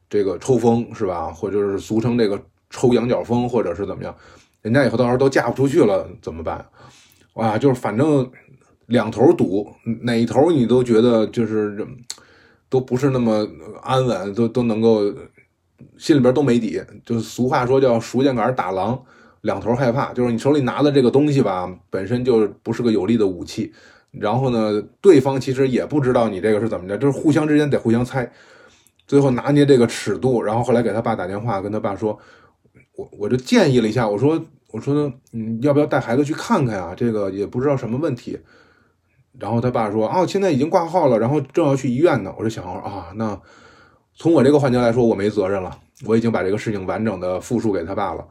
[0.09, 1.31] 这个抽风是吧？
[1.31, 4.13] 或者是俗称这个抽羊角风，或者是怎么样？
[4.61, 6.65] 人家以后到时候都嫁不出去了怎么办？
[7.35, 8.29] 哇，就是反正
[8.87, 11.77] 两头堵，哪一头你都觉得就是
[12.69, 13.47] 都不是那么
[13.81, 15.13] 安稳，都都能够。
[15.95, 18.99] 心里边都没底，就是俗话说叫“熟箭杆打狼”，
[19.41, 20.11] 两头害怕。
[20.11, 23.71] 就是你手里拿的这个东西吧，本身就不是个有力的武器。
[24.11, 28.31] 然后呢，对方其实也不知道你这个是怎么着，就是互相之间得互相猜。
[29.07, 32.17] 最后拿捏这个尺度，然后后来给他爸打电话，跟他爸说
[32.97, 36.95] ：“我我就建议了一下，我说我说嗯，要不要带孩子去看看啊？
[36.95, 38.39] 这个也不知道什么问题。”
[39.39, 43.39] 然后他爸说：“哦，现在已经挂号了，然后正要去医院呢。”我就想啊，那。
[44.19, 45.77] 从我这个环节来说，我没责任了。
[46.03, 48.27] 我已经把这个事情完整的复述给他爸了。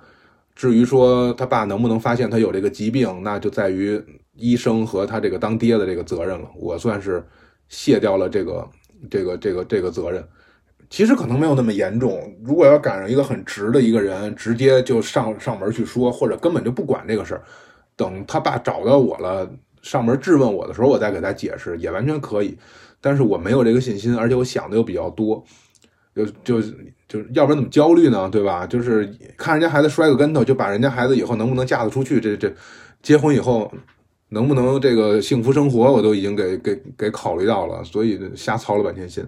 [0.57, 4.03] 至于说他爸能不能发现他有这个疾病，那就在于
[4.35, 6.51] 医生和他这个当爹的这个责任了。
[6.57, 7.25] 我算是
[7.69, 8.69] 卸掉了这个
[9.09, 10.27] 这个这个这个责任。
[10.91, 12.21] 其实可能没有那么严重。
[12.43, 17.45] 如果要赶上一个很直的一个人，直接就上上门去说，或者根本就不管这个事儿，
[17.95, 19.49] 等他爸找到我了，
[19.87, 22.59] 上门质问我的时候，我再给他解释，也完全可以。
[23.01, 25.45] 但是我没有这个信心，而且我想的又比较多。
[26.13, 26.61] 就就
[27.07, 28.29] 就要不然怎么焦虑呢？
[28.29, 28.67] 对吧？
[28.67, 32.53] 就是看人家孩子摔个跟头，就把人家孩子以后能不能嫁得出去，这这
[33.01, 33.71] 结婚以后
[34.31, 39.25] 能不能这个幸福生活，我都已经给给给考虑到了，所以瞎操了半天心。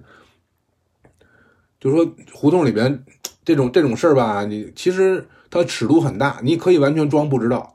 [1.79, 3.05] 就说胡同里边
[3.44, 7.75] 这种这种事儿吧，你其实它尺度很大，你可以完全装不知道，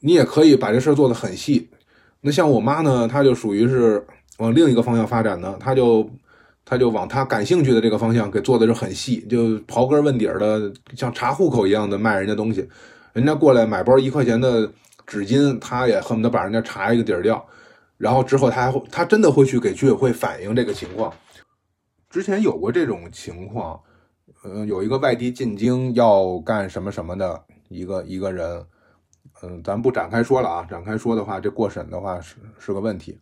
[0.00, 1.68] 你也可以把这事儿做得很细。
[2.22, 4.02] 那像我妈呢，她就属于是
[4.38, 6.08] 往另一个方向发展呢，她就。
[6.64, 12.66] 她就往她感兴趣的这个方向给做的就很细，就刨根问底的，像查户口一样的卖人家东西。
[13.12, 14.70] 人家过来买包一块钱的
[15.04, 17.44] 纸巾，他也恨不得把人家查一个底儿掉。
[17.98, 21.12] 然后之后他还会，他真的会去给居委会反映这个情况。
[22.08, 23.78] 之前有过这种情况，
[24.44, 28.64] 嗯，有一个外地进京要干什么什么的一个一个人，
[29.42, 33.18] 嗯，咱不展开说了啊，展开说的话，这过审的话是是个问题。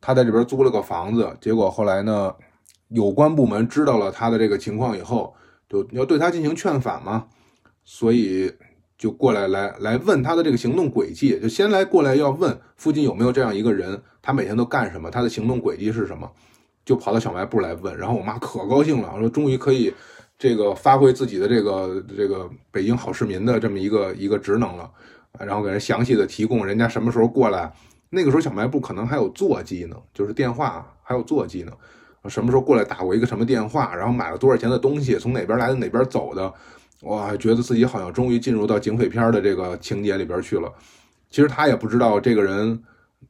[0.00, 2.32] 他在这边租了个房子，结果后来呢，
[2.88, 5.34] 有关部门知道了他的这个情况以后，
[5.68, 7.26] 就要对他进行劝返嘛，
[7.84, 8.52] 所以
[8.96, 16.30] 就过来来来问他的这个行动轨迹，就先来过来要问附近有没有这样一个人，他每天都干什么，他的行动轨迹是什么，
[16.84, 19.92] 就跑到小卖部来问，然后我妈可高兴了，说终于可以
[20.38, 24.88] 这个发挥自己的这个这个北京好市民的这么一个一个职能了，
[25.40, 27.72] 然后给人详细的提供人家什么时候过来。
[28.10, 31.72] 那个时候小卖部可能还有座机呢，就是电话还有座机呢。
[32.28, 36.52] 什么时候过来打过一个什么电话，然后买了多少钱的东西，从哪边来的哪边走的，
[37.02, 40.72] 哇，觉得自己好像终于进入到警匪片的这个情节里边去了。
[41.30, 42.82] 其实他也不知道这个人，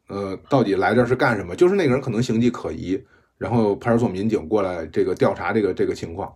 [0.09, 1.57] 呃，到底来这是干什么。
[1.57, 3.03] 就是那个人可能形迹可疑，
[3.37, 6.33] 然后派出所民警过来这个调查这个这个情况。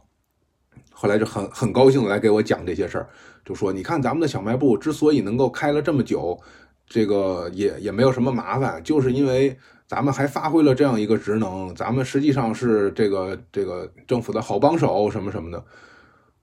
[1.03, 3.09] 后来就很很高兴的来给我讲这些事儿，
[3.45, 6.38] 就说你看咱们的小卖部之所以能够开了这么久。
[6.87, 9.57] 这个也也没有什么麻烦，就是因为
[9.88, 15.65] 咱们还发挥了这样一个职能，咱们实际上是这个这个政府的好帮手什么什么的，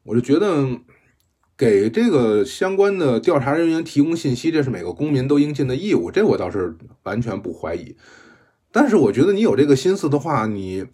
[0.04, 0.68] 我就觉得
[1.56, 7.96] 给这个相关的调查人员提供信息，这是每个公民都应尽的义务，这我倒是完全不怀疑。
[8.72, 10.86] 但是我觉得你有这个心思的话，你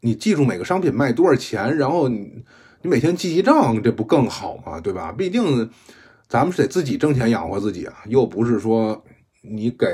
[0.00, 2.44] 你记住每个商品卖多少钱，然后你
[2.82, 4.80] 你每天记记账，这不更好吗？
[4.80, 5.12] 对吧？
[5.12, 5.70] 毕竟
[6.28, 9.04] 咱们是得自己挣钱养活自己啊，又不是说
[9.42, 9.86] 你给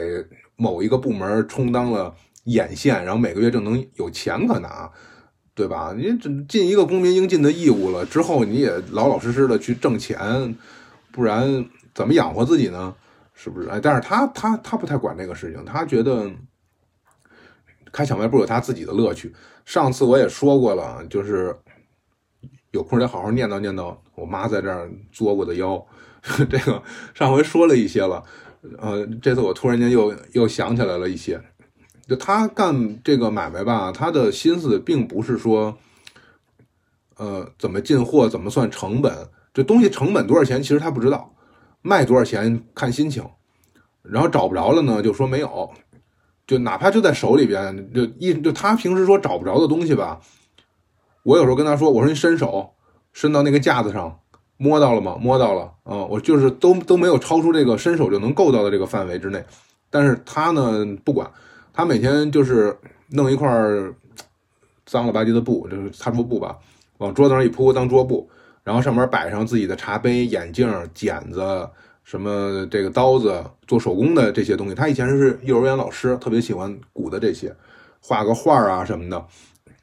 [0.57, 4.90] 某一个部门充当了眼线，然后每个月就能有钱可拿。
[5.57, 5.94] 对吧？
[5.97, 6.18] 你
[6.49, 10.53] 尽一个公民应尽的义务了之后，你也老老实实的去挣钱，
[11.12, 12.92] 不然怎么养活自己呢？
[13.35, 13.68] 是不是？
[13.68, 16.29] 哎，但是他他他不太管这个事情，他觉得
[17.92, 19.33] 开小卖部有他自己的乐趣。
[19.64, 21.57] 上次我也说过了，就是
[22.74, 25.80] 有空得好好念叨念叨我妈在这儿作过的妖。
[26.50, 26.82] 这个
[27.14, 28.22] 上回说了一些了，
[28.78, 31.40] 呃，这次我突然间又又想起来了一些。
[32.08, 35.78] 就他干这个买卖吧，他的心思并不是说，
[37.16, 39.12] 呃，怎么进货，怎么算成本，
[39.54, 41.32] 这东西成本多少钱，其实他不知道，
[41.80, 43.24] 卖多少钱看心情，
[44.02, 45.70] 然后找不着了呢，就说没有，
[46.46, 50.20] 就哪怕就在手里边，就一就他平时说找不着的东西吧，
[51.24, 52.70] 我有时候跟他说，我说你伸手
[53.12, 54.20] 伸到那个架子上，
[54.56, 55.18] 摸到了吗？
[55.20, 59.44] 摸到了，啊，我就是都都没有超出这个伸手就能够到的这个范围之内，
[59.90, 61.28] 但是他呢不管。
[61.76, 63.48] 他每天就是弄一块
[64.87, 66.56] 脏了吧唧的布，就是擦桌布吧，
[66.98, 68.30] 往桌子上一铺当桌布，
[68.62, 71.68] 然后上面摆上自己的茶杯、眼镜、剪子，
[72.04, 74.74] 什么这个刀子，做手工的这些东西。
[74.76, 77.52] 他以前是幼儿园老师，特别喜欢鼓的这些，
[78.00, 79.26] 画个画啊什么的，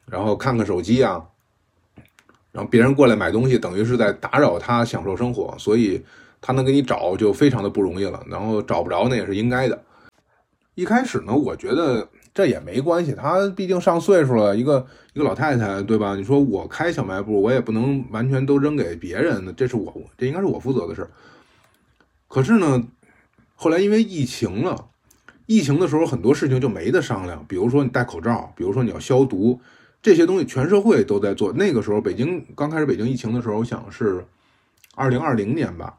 [0.06, 1.22] 然后看看手机啊，
[2.52, 6.04] 然后别人过来买东西，等于是在打扰他享受生活，所以
[6.40, 8.22] 他能给你找就非常的不容易了。
[8.28, 9.82] 然后找不着那也是应该的。
[10.74, 16.14] 一开始呢，我觉得这也没关系，他毕竟上岁数了，一个一个老太太，对吧？
[16.14, 21.08] 你说我开小卖部，我也不能完全都扔给别人，这是我，这应该是我负责的事。
[22.26, 22.82] 可是呢，
[23.54, 24.86] 后来因为疫情了，
[25.44, 29.60] 疫情的时候很多事情就没得商量，比如说你戴口罩，比如说你要消毒，
[30.02, 31.52] 这些东西全社会都在做。
[31.52, 34.24] 那个时候北京刚开始北京疫情的时候，我想是
[34.96, 35.96] 二零二零年吧，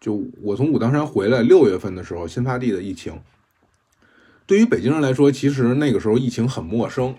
[0.00, 3.20] 就我从武当山回来六月份的时候，新发地的疫情。
[4.46, 7.14] 对于北京人来说，其实那个时候疫情很陌生，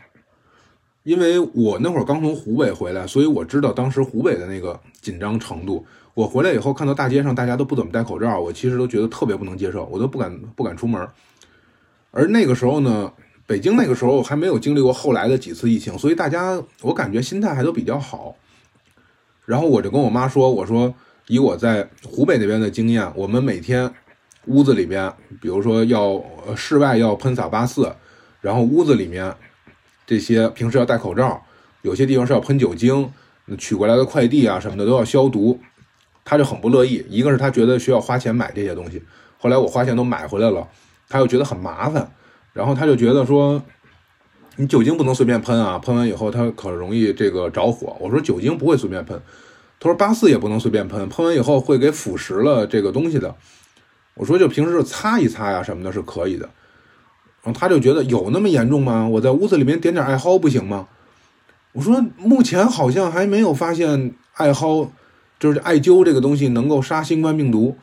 [1.04, 5.86] 因为我那会儿刚从湖北回来，所以我知道当时湖北的那个紧张程度。
[6.14, 11.08] 我回来以后看到大街上大家都不怎么戴口罩，我其实都觉得特别不能接受，我都不敢不敢出门。
[12.12, 13.12] 而那个时候呢，
[13.46, 18.36] 北京那个时候还没有经历过后来的几次疫情，所以大家我感觉心态还都比较好。
[19.46, 20.94] 然后我就跟我妈说：“我说
[21.28, 23.94] 以我在湖北那边的经验，我们每天。”
[24.48, 25.10] 屋子里边，
[25.42, 26.22] 比如说要
[26.54, 27.90] 室外要喷洒八四，
[28.42, 29.34] 然后屋子里面
[30.06, 31.42] 这些平时要戴口罩，
[31.82, 33.10] 有些地方是要喷酒精，
[33.58, 35.58] 取过来的快递啊什么的都要消毒，
[36.26, 37.06] 他就很不乐意。
[37.08, 39.02] 一个是他觉得需要花钱买这些东西，
[39.40, 40.68] 后来我花钱都买回来了，
[41.08, 42.12] 他又觉得很麻烦，
[42.54, 43.62] 然后他就觉得说，
[44.56, 47.98] 你酒精不能随便喷啊，喷完以后他可容易这个着火。
[48.00, 49.20] 我说酒精不会随便喷，
[49.80, 53.36] 他说八四也不能随便喷，喷完以后会给腐蚀了这个东西的。
[54.13, 56.48] 我说就平时擦一擦呀什么的是可以的，
[57.42, 59.08] 然后他就觉得有那么严重吗？
[59.08, 60.88] 我在屋子里面点点艾蒿不行吗？
[61.72, 64.92] 我说目前好像还没有发现艾蒿，
[65.39, 67.76] 就是艾灸这个东西能够杀新冠病毒。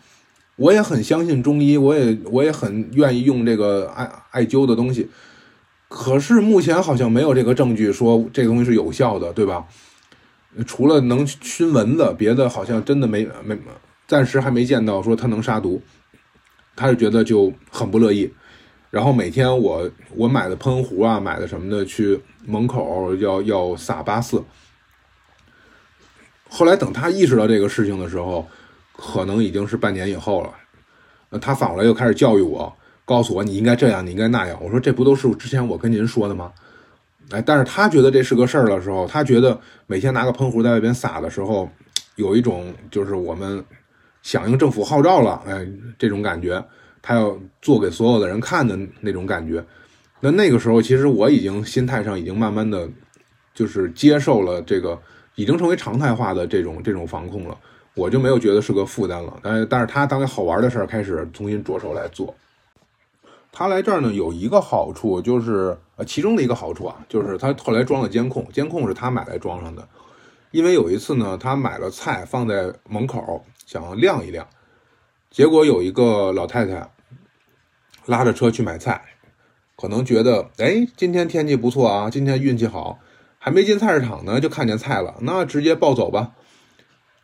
[0.56, 5.08] 我也很相信中医，我也我也很愿意用这个艾艾灸的东西，
[5.88, 9.66] 可是目前好像没有这个证据说这个东西是有效的，对吧？
[10.66, 13.56] 除了能熏蚊子，别的好像真的没没
[14.06, 15.80] 暂时还没见到说它能杀毒。
[16.76, 18.32] 他就觉得就很不乐意，
[18.90, 24.42] 然后每天我我买的喷壶啊，买的什么的，去门口要要撒八四。
[26.48, 28.48] 后来等他意识到这个事情的时候，
[29.00, 31.38] 可能已经是半年以后了。
[31.40, 32.72] 他反过来又开始教育我，
[33.04, 34.58] 告诉我你应该这样，你应该那样。
[34.62, 36.52] 我说这不都是之前我跟您说的吗？
[37.30, 41.70] 哎，但是他觉得这是个事儿的时候，他觉得每天拿个喷壶在外边撒的时候，
[42.16, 43.64] 有一种就是我们。
[44.22, 45.66] 响应政府号召了，哎，
[45.98, 46.62] 这种感觉，
[47.00, 49.64] 他要做给所有的人看的那种感觉。
[50.20, 52.86] 那那个时候，其实我已经心态上已经慢慢的，
[53.54, 55.00] 就是接受了这个，
[55.36, 57.56] 已经成为常态化的这种这种防控了，
[58.00, 59.38] 我就没有觉得是个负担了。
[59.42, 62.34] 但但是他当个好玩的事儿，开始重新着手来做。
[63.52, 69.86] 他来这儿呢，有一个好处，就是呃，其中的一个好处啊，就是他后来装了监控，监控是他买来装上的。
[70.50, 73.44] 因为有一次呢，他买了菜放在门口。
[73.66, 74.44] 想晾一晾，
[75.30, 76.90] 结果有一个老太太
[78.06, 79.00] 拉着车去买菜，
[79.76, 82.98] 可能觉得哎，今天天气不错啊，今天运气好，
[83.38, 86.32] 还没进菜市场呢，就看见菜了，那直接抱走吧。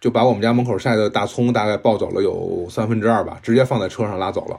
[0.01, 4.57] 就把我们家门口晒的大葱大概抱走了有三分之二吧，直接放在车上拉走了。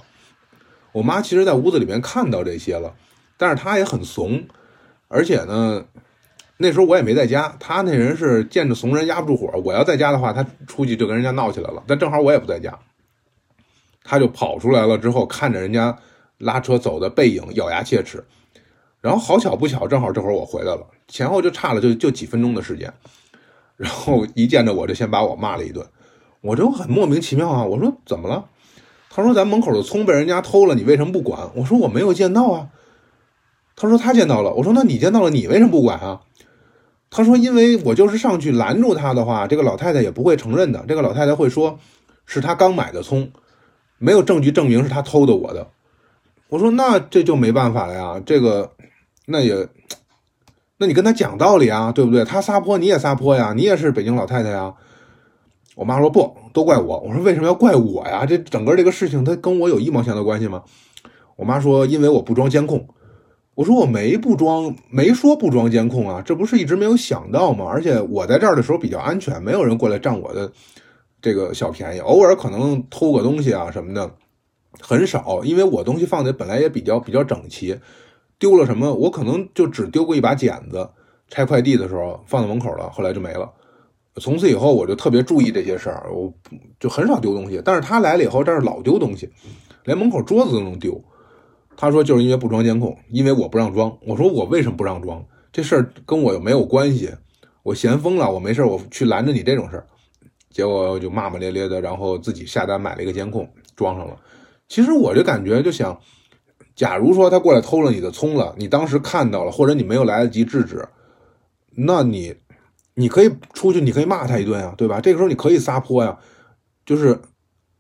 [0.92, 2.96] 我妈其实，在屋子里面看到这些了，
[3.38, 4.44] 但是她也很怂，
[5.08, 5.86] 而且呢，
[6.58, 7.56] 那时候我也没在家。
[7.60, 11.84] 她那人是见着怂人压不住火，我要在家的话，她出去就跟人家闹起来了。
[11.86, 12.78] 但正好我也不在家，
[14.04, 15.96] 她就跑出来了，之后看着人家
[16.40, 18.24] 拉车走的背影，咬牙切齿。
[19.00, 22.92] 然后好巧不巧，正好这会儿我回来了，前后就差了就就几分钟的时间。
[23.78, 25.86] 然后一见着我就先把我骂了一顿，
[26.42, 27.64] 我就很莫名其妙啊！
[27.64, 28.50] 我说怎么了？
[29.12, 31.52] 他说咱门口的葱被人家偷了，你为什么不管？
[31.56, 32.70] 我说我没有见到啊。
[33.76, 34.52] 他说他见到了。
[34.56, 36.22] 我说那你见到了，你为什么不管啊？
[37.12, 40.84] 他说因为我就是上去拦住他的话，这个老太太也不会承认的。
[40.88, 41.78] 这个老太太会说
[42.26, 43.32] 是他刚买的葱，
[44.00, 45.68] 没有证据证明是他偷的我的。
[46.50, 48.72] 我说那这就没办法了呀，这个
[49.28, 49.68] 那也。
[50.80, 52.24] 那你跟他讲道理啊，对不对？
[52.24, 54.74] 他撒泼你也撒泼呀，你也是北京老太太呀。
[55.76, 57.00] 我妈说不，都怪我。
[57.00, 58.26] 我说为什么要怪我呀？
[58.26, 60.64] 这整个这个事情，他跟我有一毛钱的关系吗？
[61.36, 62.88] 我妈说因为我不装监控。
[63.56, 67.66] 我说我没不装，没说不装监控啊，这不是一直没有想到吗？
[67.68, 70.52] 而且我在这儿的时候比较安全，没有人过来占我的
[71.20, 72.00] 这个小便宜。
[72.00, 74.12] 偶尔可能偷个东西啊什么的，
[74.80, 77.76] 很少，因为我东西放的本来也比较比较整齐。
[78.40, 78.94] 丢了什么？
[78.94, 80.90] 我可能就只丢过一把剪子，
[81.28, 83.52] 拆快递的时候放在门口了，后来就没了。
[84.20, 86.34] 从此以后我就特别注意这些事儿，我
[86.80, 87.62] 就很少丢东西。
[87.64, 89.30] 但是他来了以后，这儿老丢东西，
[89.86, 91.00] 连门口桌子都能丢。
[91.76, 93.96] 他说就是因为不装监控，因为我不让装。
[94.06, 95.24] 我说我为什么不让装？
[95.52, 97.12] 这事儿跟我又没有关系。
[97.64, 99.86] 我闲疯了，我没事我去拦着你这种事儿。
[100.50, 104.16] 结果就骂骂咧咧的，然后自己下单买了一个监控装上了。
[104.68, 106.00] 其实我就感觉就想。
[106.78, 110.88] 假如说他过来偷了你的葱了，你当时看到了，或者你没有来得及制止，
[111.76, 112.36] 那你，
[112.94, 115.02] 你可以出去，你可以骂他一顿啊，对吧？
[115.02, 116.16] 这个时候你可以撒泼呀，
[116.86, 117.20] 就是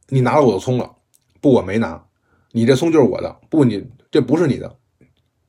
[0.09, 0.95] 你拿了我的葱了，
[1.39, 2.03] 不，我没拿，
[2.53, 4.75] 你这葱就是我的，不，你这不是你的，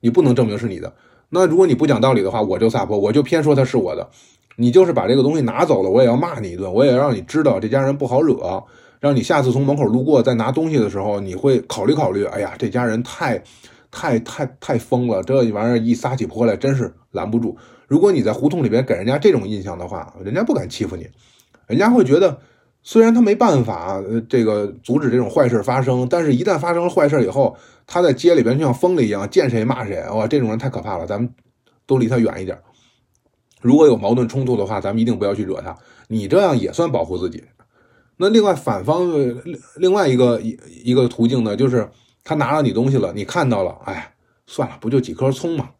[0.01, 0.94] 你不能证明是你的。
[1.30, 4.11] 那如果你不讲道理的话，我就撒泼，我就偏说他是我的，
[4.57, 8.62] 你就是把这个东西拿走了，我也要骂你一顿，我也要让你知道这家人不好惹。
[9.01, 12.24] 让你下次从门口路过再拿东西的时候，你会考虑考虑。
[12.24, 13.42] 哎呀，这家人太、
[13.90, 15.22] 太、太、太疯了！
[15.22, 17.57] 这玩意儿一撒起泼来，真是拦不住。
[17.86, 21.07] 如果你在胡同里边给人家这种印象的话，人家不敢欺负你，
[21.66, 22.38] 人家会觉得，
[22.82, 30.03] 虽然他没办法这个阻止这种坏事发生，但是一旦发生了坏事以后，他在街里边就像疯了一样，见谁骂谁。
[30.11, 31.32] 哇，这种人太可怕了，咱们
[31.86, 32.59] 都离他远一点。
[33.62, 35.76] 如果有矛盾冲突的话，咱们一定不要去惹他。
[36.09, 37.42] 你这样也算保护自己。
[38.20, 39.08] 那另外反方
[39.76, 41.88] 另外一个一一个途径呢，就是
[42.24, 44.12] 他拿了你东西了，你看到了，哎，
[44.44, 45.70] 算了，不就几颗葱嘛，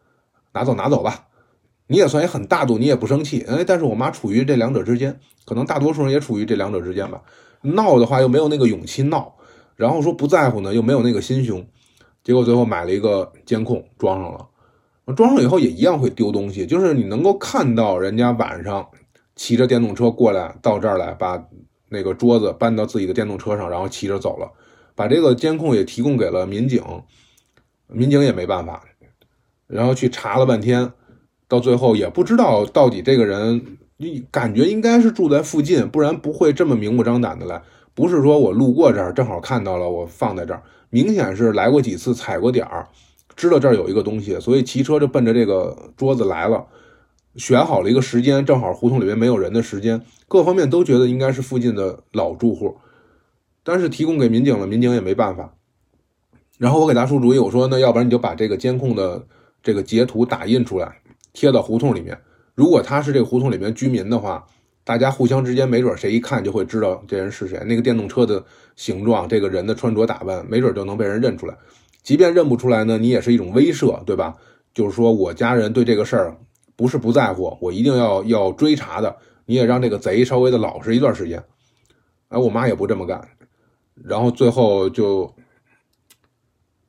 [0.53, 1.27] 拿走拿走吧，
[1.89, 7.21] 你也算也很大度，你也不生气，哎，但是我妈处于这两者之间，可能大多数人也处于这两者之间吧，
[7.63, 9.35] 闹的话又没有那个勇气闹，
[9.75, 11.67] 然后说不在乎呢又没有那个心胸，
[12.23, 14.47] 结果最后买了一个监控装上了，
[15.17, 18.89] 装上以后也一样会丢东西，就是你能够看到人家晚上
[19.35, 21.45] 骑着电动车过来到这儿来把。
[21.89, 24.51] 那个桌子搬到自己的电动车上，然后骑着走了，
[24.95, 26.83] 把这个监控也提供给了民警，
[27.87, 28.83] 民警也没办法，
[29.67, 30.93] 然后去查了半天，
[31.49, 33.79] 到最后也不知道到底这个人，
[34.31, 37.63] 感觉应该是住在附近，不然不会这么明目张胆的来，
[37.95, 42.87] 不是说我路过这儿正好看到了，我放在这儿，明显是来过几次踩过点儿，
[43.35, 46.67] 知道这儿有一个东西，所以骑车就奔着这个桌子来了。
[47.37, 52.77] 选好了一个时间，正好胡同里面没有人的时间，各方面都觉得应该是附近的老住户，
[53.63, 55.55] 但是提供给民警了，民警也没办法。
[56.59, 59.27] 然后我给他出主意，我说那要不然你就把这个监控的
[59.63, 61.01] 这个截图打印出来，
[61.33, 62.19] 贴到胡同里面。
[62.55, 64.45] 如果他是这个胡同里面居民的话，
[64.85, 67.59] 大家互相之间没准谁一看就会知道这人是谁。
[67.65, 68.45] 那个电动车的
[68.77, 71.57] 形状，这个人的穿着打扮，没准就能被人认出来。
[72.03, 74.37] 即便认不出来呢，你也是一种威慑，对吧？
[74.75, 76.37] 就是说我家人对这个事儿。
[76.77, 79.17] 不是不在乎，我一定要要追查的。
[79.49, 81.43] 你也让这个贼稍微的老实一段时间。
[82.29, 83.31] 哎，我妈也不这么干，
[83.95, 85.35] 然后最后就，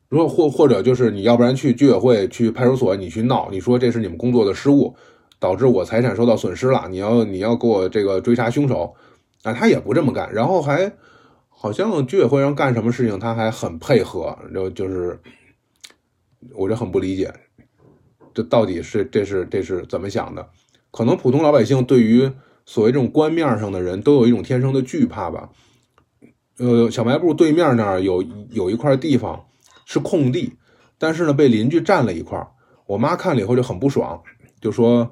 [0.10, 4.94] 如果或或者就是你要不然去居委会、去派出所，你去闹，你说这是你们工作的失误，
[5.40, 8.94] 导致我财产受到损失了，你要你要给我这个追查凶手。
[9.44, 10.92] 啊，他也不这么干，然后还
[11.48, 15.18] 好像居委会让干什么事情，他还很配合，就就是
[16.54, 17.34] 我这很不理解。
[18.34, 20.50] 这到底是这是这是怎么想的？
[20.92, 22.30] 可能普通老百姓对于
[22.70, 25.50] 所谓这种官面上的人都有一种天生的惧怕吧。
[26.60, 29.44] 呃，小卖部对面那儿有有一块地方
[29.86, 30.54] 是空地，
[31.00, 32.48] 但是呢被邻居占了一块。
[32.86, 34.22] 我妈看了以后就很不爽，
[34.62, 35.10] 就说：“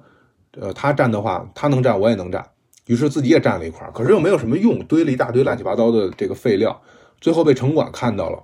[0.62, 2.48] 呃，他占的话，他能占，我也能占。
[2.86, 6.80] 于是自己也占了一块，可是又没有什么用，堆了一大堆乱七八糟的这个废料，
[7.20, 8.44] 最后被城管看到了，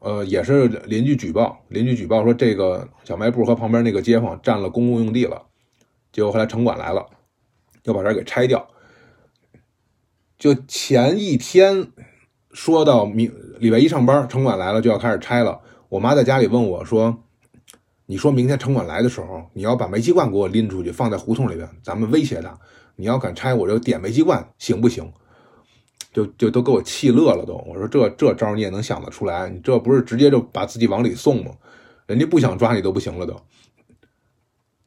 [0.00, 5.46] 呃，也是邻居举报，邻居举报说这个小卖部和旁边那个街坊占了公共用地了，
[6.12, 7.06] 结果后来城管来了，
[7.90, 8.68] 要把这给拆掉。
[10.38, 11.90] 就前一天
[12.52, 15.60] 说到明礼拜一上班，城管来了就要开始拆了。
[15.88, 17.24] 我妈在家里问我说
[18.06, 22.58] ：“你说明天城管来的时候，你要把煤气罐给我拎出去，放在胡同里边，咱们威胁他。
[22.96, 25.12] 你要敢拆，我就点煤气罐，行不行？”
[26.12, 27.54] 就就都给我气乐了都。
[27.66, 29.48] 我说这这招你也能想得出来？
[29.50, 31.52] 你这不是直接就把自己往里送吗？
[32.06, 33.38] 人家不想抓你都不行了都。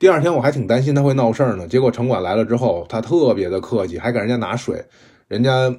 [0.01, 4.83] 第二天我还挺担心他会闹事儿呢，结果城管来了之后，他特别的客气，还给人家拿水。
[5.27, 5.71] 人家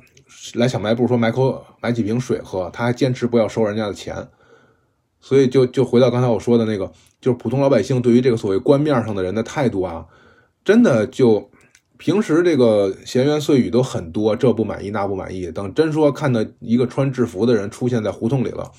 [0.55, 4.29] 来小卖部说买口买几瓶水喝，他还坚持不要收人家的钱，
[5.19, 10.07] 所以就就回到刚才我说的那个，就是普通老百姓对于这个所谓官面上的人的态度啊，
[10.65, 11.51] 真的就
[11.99, 18.71] 平时这个闲言碎语都很多，这不满意那不满意，等真说看到一个穿制服的人出现在胡同里了，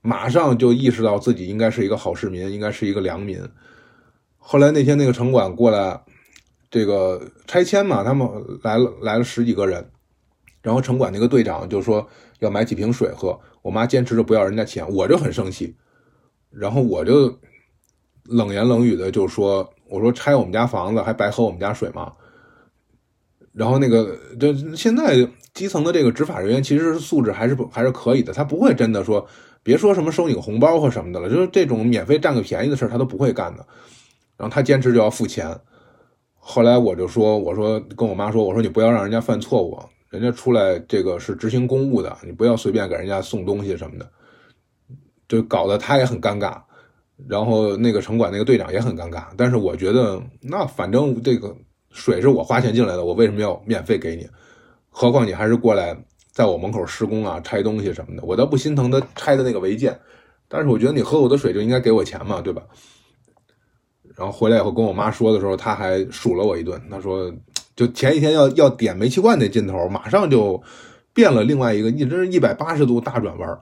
[0.00, 3.38] 马上就意识到自己应该是一个好市民，应该是一个良民。
[4.48, 6.00] 后来那天那个城管过来，
[6.70, 8.28] 这个拆迁嘛，他们
[8.62, 9.84] 来了来了十几个人。
[10.62, 12.06] 然后城管那个队长就说
[12.38, 15.74] 要买几瓶水喝，我妈坚持着不要人家钱，我就很生气，
[16.48, 17.36] 然后我就
[18.22, 22.12] 冷言冷语的就说：“我说拆我们家房子还白喝我们家水吗？”
[23.52, 29.26] 然后那个就现在基层的这个执法人员其实素质还是还是可以的，他不会真的说
[29.64, 33.66] 别说什么收你个红包或什么的了，就是这种免费占个便宜的事他都不会干的。
[34.36, 35.58] 然后他坚持就要付钱，
[36.34, 39.78] 后来我就说：“我说跟我妈说，我说你不要让人家犯错误。”
[40.08, 44.08] 人家出来这个是执行公务的，你不要随便给人家送东西什么的，
[45.28, 46.58] 就搞得他也很尴尬，
[47.28, 49.24] 然后那个城管那个队长也很尴尬。
[49.36, 51.54] 但是我觉得，那反正这个
[51.90, 54.26] 水是我花钱进来的，我为什么要免费给你？
[54.88, 55.94] 何况你还是过来
[56.30, 59.98] 在我门口施工啊、拆东西什么的，我倒不心疼他拆的那个违建，
[60.48, 62.62] 但是我觉得你喝我的水就应该给我钱嘛，对吧？
[64.16, 67.32] 然后回来以后跟我妈说的时候，她还数了我一顿，她说。
[67.76, 70.58] 就前一天要要点煤气罐那劲头，马上就
[71.12, 73.60] 变了另外一个，一直一百八十度大转弯。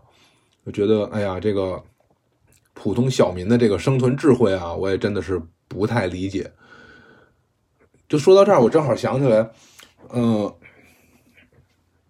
[0.62, 1.82] 我觉得，哎呀，这个
[2.74, 6.48] 普通小民的这个生存智慧啊，我也真的是不太理解。
[8.08, 9.50] 就说到这儿，我正好想起来，
[10.12, 10.54] 嗯，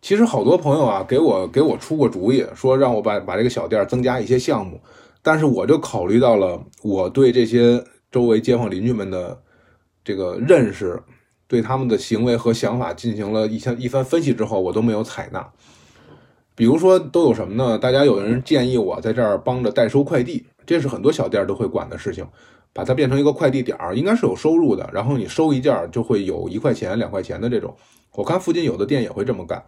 [0.03, 4.78] 其实好多朋友啊，给我给我出过主意，说让我把把这个小店增加一些项目，
[5.22, 7.82] 但是我就考虑到了我对这些
[8.15, 9.43] 周围街坊邻居们的
[10.05, 11.03] 这个认识。
[11.47, 15.47] 对他们的行为和想法进行了一番一番分析之后，我都没有采纳。
[16.55, 17.79] 比如说，都有什么呢？
[17.79, 22.27] 大家有的人建议我在这儿帮着代收快递，这是很多小店都会管的事情，
[22.73, 24.89] 把它变成一个快递点儿，应该是有收入的。
[24.93, 27.77] 然后你收一件就会有一块钱、两块钱的这种。
[28.15, 29.62] 我看附近有的店也会这么干，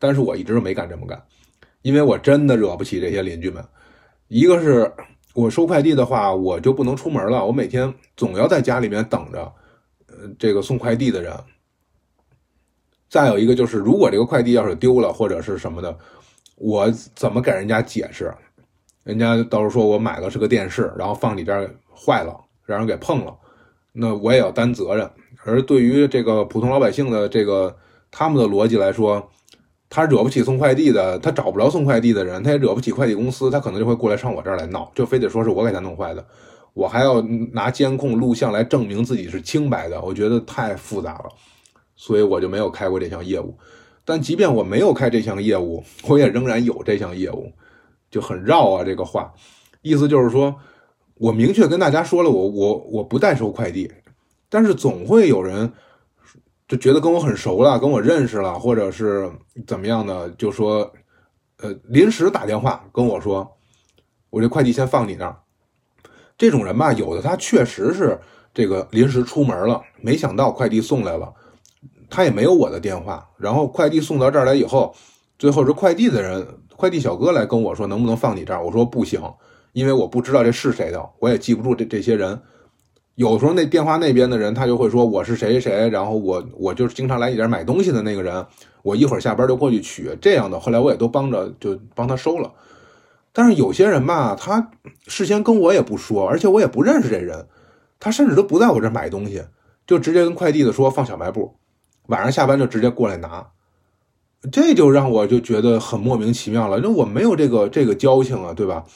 [0.00, 1.22] 但是我一直没敢这么干，
[1.82, 3.64] 因为我真的惹不起这些邻居们。
[4.26, 4.92] 一个是
[5.40, 9.52] 我收快递的话，我就不能出门了，我每天总要在家里面等着。
[10.38, 11.32] 这个送快递的人，
[13.08, 15.96] 再有一个就是，如果这个快递要是丢了或者是什么的，
[16.56, 18.30] 我怎么给人家解释？
[19.02, 23.34] 人家到时候说我买的是个电视，然后放你这儿坏了，让人给碰了，
[23.92, 25.10] 那我也要担责任。
[25.42, 27.74] 而对于这个普通老百姓的这个
[28.10, 29.26] 他们的逻辑来说，
[29.90, 36.24] 他惹不起送快递的，他找不着送快递的人，他也惹不起快递公司，他可能就会过来上我这儿来闹，就非得说是我给他弄坏的。
[36.72, 37.20] 我还要
[37.52, 41.24] 拿监控录像来证明自己是清白的，我觉得太复杂了，
[41.96, 43.52] 所以我就没有开过这项业务。
[44.04, 47.52] 但即便我没有开这项业务，我也仍然有这项业务，
[48.10, 48.84] 就很绕啊。
[48.84, 49.34] 这个话，
[49.82, 50.54] 意思就是说，
[51.16, 53.90] 我明确跟大家说了，我我我不代收快递，
[54.48, 55.72] 但是总会有人
[56.70, 59.28] 就觉得跟我很熟了，跟我认识了，或者是
[59.66, 60.88] 怎么样的，就说，
[61.56, 63.56] 呃，临时打电话跟我说，
[64.30, 65.36] 我这快递先放你那儿。
[66.38, 68.16] 这种人吧，有的他确实是
[68.54, 71.34] 这个临时出门了，没想到快递送来了，
[72.08, 73.28] 他也没有我的电话。
[73.36, 74.94] 然后快递送到这儿来以后，
[75.40, 76.46] 最后是快递的人，
[76.76, 78.64] 快递小哥来跟我说能不能放你这儿？
[78.64, 79.20] 我说不行，
[79.72, 82.40] 因为我不知道这是谁的，我也记不住这这些人。
[83.20, 88.46] 有时候那电话那边的人他就会说我是谁谁谁，然后我我就是经常来你这儿买东西的那个人，
[88.82, 90.16] 我一会儿下班就过去取。
[90.22, 92.50] 这样的后来我也都帮着就帮他收了。
[93.30, 94.70] 但是有些人吧，他
[95.06, 97.46] 事先跟我也不说，而且我也不认识这人，
[97.98, 99.44] 他甚至都不在我这儿买东西，
[99.86, 101.56] 就直接跟快递的说放小卖部，
[102.06, 103.48] 晚上下班就直接过来拿，
[104.50, 106.80] 这就让我就觉得很莫名其妙了。
[106.82, 108.86] 那我没有这个这个交情啊，对吧？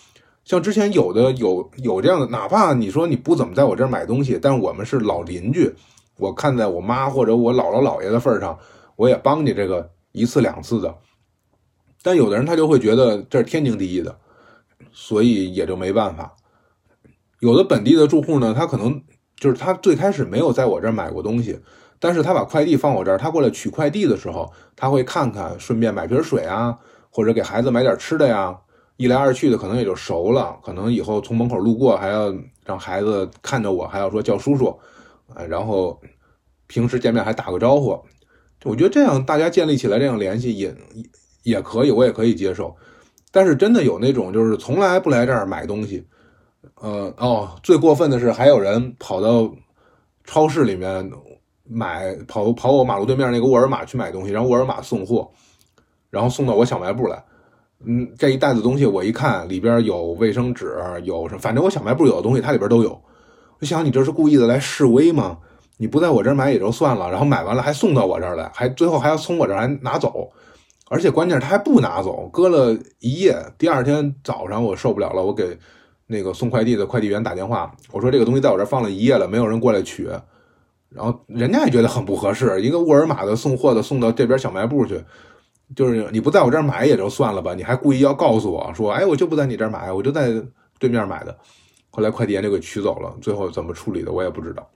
[0.45, 5.75] 像之前有的有有这样的，哪怕你说你不怎么在我这儿买东西，但我们是老邻居，
[6.19, 8.59] 我看在我妈或者我姥姥姥爷的份上，
[8.97, 10.95] 我也帮你这个一次两次的。
[12.03, 14.15] 但有的人他就会觉得这是天经地义的，
[14.93, 16.37] 所以也就没办法。
[17.41, 19.03] 有的本地的住户呢，他可能
[19.37, 21.59] 就是他最开始没有在我这儿买过东西，
[21.99, 26.79] 但是他把快递放我这儿，他过来取快递的时候，他会看看，顺便买瓶水啊，
[27.09, 28.61] 或者给孩子买点吃的呀。
[28.97, 30.57] 一来二去的，可能也就熟了。
[30.63, 32.33] 可能以后从门口路过，还要
[32.65, 34.67] 让孩子看着我，还要说叫叔叔，
[35.35, 36.01] 啊，然后
[36.67, 37.99] 平时见面还打个招呼。
[38.65, 40.75] 我觉得这样大家建立起来这样联系也
[41.43, 42.75] 也可以，我也可以接受。
[43.31, 46.07] 但是真的有那种就是从来不来这儿买东西，
[46.77, 49.53] 呃哦，最过分的是还有人跑到
[50.25, 51.11] 超市里面
[51.65, 55.31] 买跑跑我马路对面那个沃尔玛去买东西，然后沃尔玛送货，
[56.11, 57.23] 然后送到我小卖部来。
[57.87, 63.01] 嗯，这一袋子东西我一看，里边有卫生纸，有什么，反正我小卖部有的东西它里边都有。
[63.61, 65.39] 我想你这是故意的来示威吗？
[65.77, 70.31] 你不在我这儿买也就算了，然后买完了还送到我这儿来，还最后还要从我这儿还拿走，
[70.89, 73.37] 而且关键是他还不拿走，搁了一夜。
[73.59, 75.59] 第二天早上我受不了了，我给
[76.07, 80.09] 那个送快递的快递员打电话，我说这个东西在我这儿放了一夜了，没有人过来取。
[80.91, 85.03] 然后人家也觉得很不合适，一个沃尔玛的送货的送到这边小卖部去。
[85.75, 90.31] 就是你不在我这儿买也就算了吧，你还故意要告诉我说，哎，我就不在你这儿买，我就在
[90.79, 91.37] 对面买的。
[91.91, 94.69] 后来快递员就给取走了，最后怎么处理的我也不知道。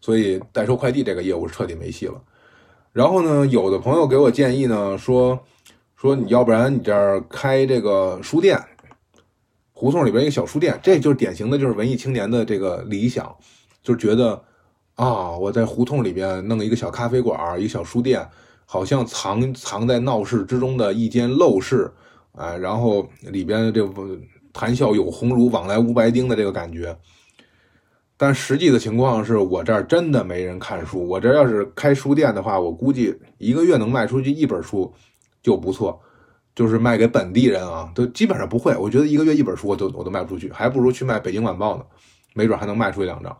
[0.00, 2.20] 所以代收快递这个业务是彻底没戏了。
[2.92, 5.38] 然后呢，有的朋友给我建议呢，说
[5.96, 8.60] 说你要不然你这儿开这个书店，
[9.72, 13.34] 胡同里边一个小书店，这就是典型的就是文艺青年的这个理想，
[13.82, 14.42] 就觉得
[14.94, 18.28] 啊，我在胡同里边弄一个小咖啡馆，一个小书店。
[18.72, 21.90] 好像藏藏在闹市之中的一间陋室，
[22.36, 23.84] 哎，然后里边这
[24.52, 26.96] 谈笑有鸿儒，往来无白丁的这个感觉。
[28.16, 31.04] 但实际的情况是我这儿真的没人看书。
[31.04, 34.94] 我这要是开书店的话，我估计一个月能卖出去一本书
[35.42, 36.00] 就不错，
[36.54, 38.76] 就是卖给本地人啊，都基本上不会。
[38.76, 41.84] 我觉得一个月一本书我都我都卖不出去，还不如去卖《北京晚报》呢，
[42.34, 43.36] 没准还能卖出一两张。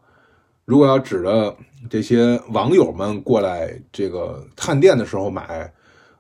[0.70, 1.56] 如果要指着
[1.90, 5.68] 这些网友们过来这个探店的时候买，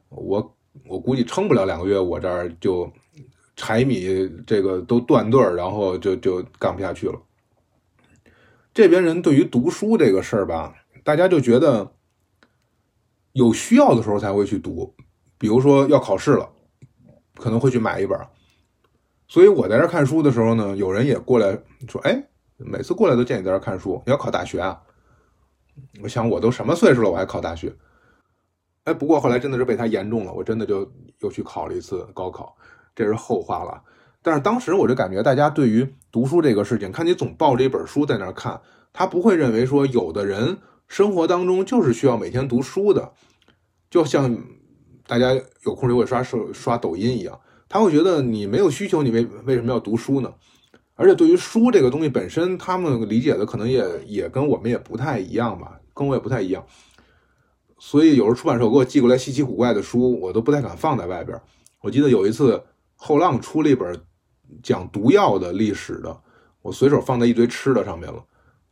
[0.08, 0.56] 我
[0.88, 2.92] 我估计撑不了两个月，我这儿就
[3.54, 7.14] 柴米这个都断顿儿，然后就就干不下去了。
[8.74, 10.74] 这边人对于读书这个事儿吧，
[11.04, 11.92] 大家就觉得
[13.34, 14.92] 有需要的时候才会去读，
[15.38, 16.50] 比如说要考试了，
[17.36, 18.18] 可能会去买一本。
[19.28, 22.20] 所以我在这看书的时候呢，有人也过来说：“哎。”
[22.64, 24.80] 每次过来都见你在这看书，你要考大学啊？
[26.02, 27.74] 我想我都什么岁数了，我还考大学？
[28.84, 30.90] 哎，不过后来真的是被他言中了，我真的就
[31.20, 32.56] 又去考了一次高考，
[32.94, 33.82] 这是后话了。
[34.22, 38.60] 但是当时我就感觉大家对于读书这个事情，看你总抱着一本书在那看，
[38.92, 40.58] 他不会认为说有的人
[40.88, 43.12] 生活当中就是需要每天读书的，
[43.88, 44.36] 就像
[45.06, 45.32] 大家
[45.64, 50.34] 有空就会刷刷刷抖音一样，他会觉得你没有需求，你为为什么要读书呢？
[51.00, 56.62] 而且对于书这个东西本身，他们理解的可能也也跟我们也不太一样吧，跟我也不太一样。
[57.78, 61.40] 所以有时候出版社给我寄过来稀奇古怪的书，我都不太敢放在外边。
[61.80, 62.62] 我记得有一次
[62.96, 63.98] 后浪出了一本
[64.62, 66.14] 讲毒药的历史的，
[66.60, 68.22] 我随手放在一堆吃的上面了。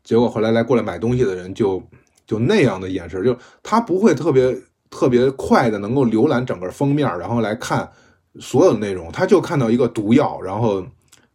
[0.05, 1.83] 结果后来来过来买东西的人就
[2.27, 4.55] 就那样的眼神，就他不会特别
[4.91, 7.91] 特别快的能够浏览整个封面，然后来看
[8.39, 10.87] 所有的内容，他就看到一个毒药，然后。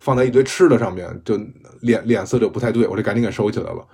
[0.04, 1.40] 放在一堆吃的上面，就
[1.80, 3.88] 脸脸色就不太对，我就赶紧给收起来了。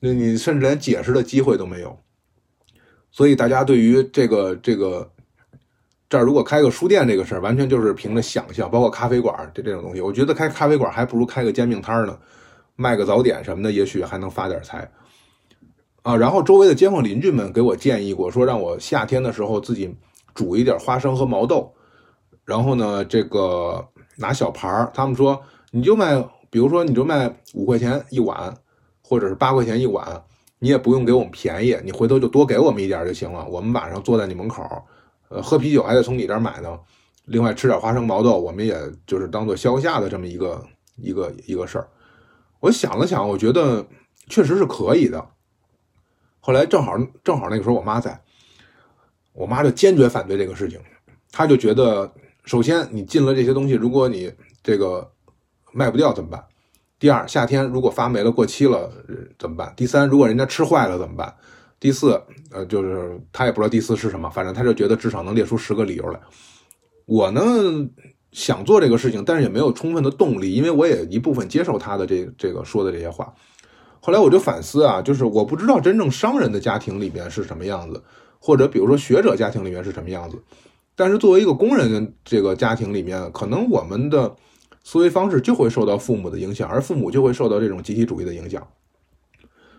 [0.00, 1.94] 那你甚至连解释的机会都没有。
[3.10, 5.12] 所以大家对于这个这个
[6.08, 12.18] 这儿如果开个书店这个事儿，完全就是凭着想象，包括咖啡馆这这种东西，我觉得开咖啡馆还不如开个煎饼摊呢，
[12.74, 14.90] 卖个早点什么的，也许还能发点财
[16.00, 16.16] 啊。
[16.16, 19.94] 然后周围的街坊邻居们给我建议过，说让我夏天的时候自己
[20.34, 21.74] 煮一点花生和毛豆，
[22.46, 23.86] 然后呢，这个。
[24.16, 28.54] 拿小盘儿，他们说你就卖，比如说你就卖五块钱一碗，
[29.02, 30.22] 或者是八块钱一碗，
[30.58, 33.46] 你也不用给我们便宜，你回头就多给我们一点就行了。
[33.46, 34.62] 我们晚上坐在你门口，
[35.28, 36.78] 呃，喝啤酒还得从你这儿买呢。
[37.24, 40.62] 另外吃点花生毛豆，我们也就是当做消夏的这么一个
[40.96, 41.88] 一个一个事儿。
[42.60, 43.86] 我想了想，我觉得
[44.28, 45.26] 确实是可以的。
[46.40, 46.92] 后来正好
[47.24, 48.20] 正好那个时候我妈在，
[49.32, 50.78] 我妈就坚决反对这个事情，
[51.30, 52.12] 她就觉得。
[52.44, 54.32] 首先，你进了这些东西，如果你
[54.62, 55.12] 这个
[55.72, 56.44] 卖不掉怎么办？
[56.98, 58.90] 第二，夏天如果发霉了、过期了
[59.38, 59.72] 怎么办？
[59.76, 61.34] 第三，如果人家吃坏了怎么办？
[61.80, 62.20] 第四，
[62.52, 66.20] 呃，就是他也不知道第四是什么，反正他就觉得至少能列出十个理由来。
[67.06, 67.42] 我呢
[68.30, 73.34] 想做这个事情，但是也没有充分的动力，因为我也一部分接受他的这这个说的这些话。
[74.00, 78.02] 后来我就反思啊，就是我不知道真正商人的家庭里面是什么样子，
[78.38, 80.42] 或者比如说学者家庭里面是什么样子。
[80.94, 84.34] 但是作为一个工人这个家庭里面，可能我们的
[84.84, 88.66] 思维方式就会受到父母的影响，而父母就会受到这种集体主义的影响。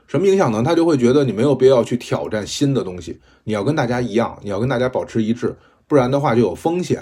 [0.07, 0.61] 什么影响呢？
[0.64, 5.55] 他就会觉得你没有必要去挑战新的东西，你要跟大家一样，你要跟大家保持一致，
[5.88, 7.01] 不然的话就有风险。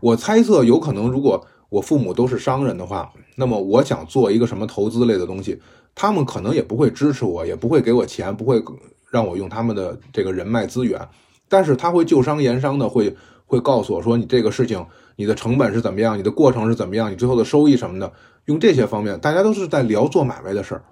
[0.00, 5.60] 我猜测，有可能如果我父母都是商人的话，那么我想做一个什么投资类的东西，
[5.94, 8.62] 他们可能也不会支持我，也不会给我钱，不会
[9.10, 11.00] 让我用他们的这个人脉资源。
[11.48, 14.84] 但是他会就商言商的，会会告诉我说，你这个事情，
[15.16, 18.12] 你的成本是怎么样，你的过程是怎么样，你最后的收益什么的，
[18.44, 20.82] 用这些方面，大家都是在聊做买卖的事儿。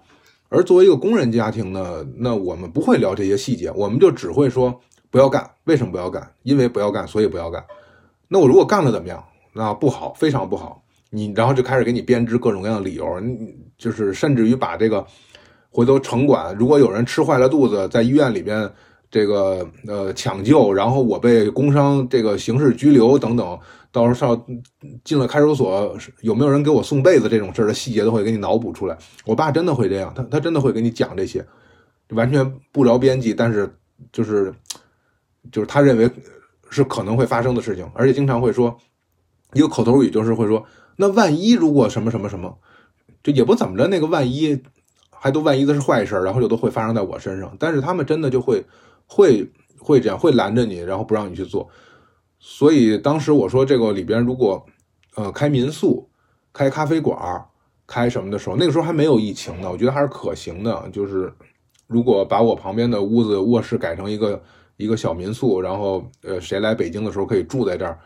[0.48, 4.80] 而作为一个工人家庭呢，那我们不会聊这些细节，我们就只会说
[5.10, 5.50] 不要干。
[5.64, 6.30] 为什么不要干？
[6.44, 7.64] 因为不要干，所以不要干。
[8.28, 9.22] 那我如果干了怎么样？
[9.52, 10.82] 那不好，非常不好。
[11.10, 13.04] 你然后就开始给你编织各种各样的理由，
[13.78, 15.04] 就是甚至于把这个
[15.70, 18.70] 回头城管，如果有人吃坏了肚子，在医院里边
[19.10, 23.58] 这个呃抢救，然后我被工伤这个刑事拘留等等。
[23.92, 24.46] 到时候上
[25.04, 28.98] 进了看守所，有没有人给我送被子这种事儿的细节都会给你脑补出来。
[29.24, 31.42] 我爸真的会这样，他他真的会给你讲这些，
[32.10, 33.74] 完全不着边际，但是
[34.12, 34.52] 就是
[35.50, 36.10] 就是他认为
[36.68, 38.76] 是可能会发生的事情，而且经常会说
[39.54, 40.62] 一个口头语，就是会说
[40.96, 42.54] 那万一如果什么什么什么，
[43.22, 44.60] 就也不怎么着，那个万一
[45.10, 47.56] 还都万一的是坏事，然后就都会发生在我身上。
[47.58, 48.62] 但是他们真的就会
[49.06, 51.68] 会会这样，会拦着你，然后不让你去做。
[52.38, 54.64] 所以当时我说这个里边如果，
[55.16, 56.08] 呃，开民宿、
[56.52, 57.44] 开咖啡馆、
[57.86, 60.88] 开什么的时候，那个时候还没有疫情呢，我觉得还是可行的。
[60.92, 61.32] 就是
[61.86, 64.42] 如果把我旁边的屋子卧室改成一个
[64.76, 67.98] 一个小民宿，然后呃，谁来北京的时候可以住在这儿，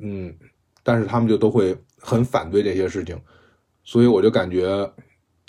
[0.00, 0.34] 嗯，
[0.82, 3.20] 但是他们就都会很反对这些事情，
[3.84, 4.90] 所以我就感觉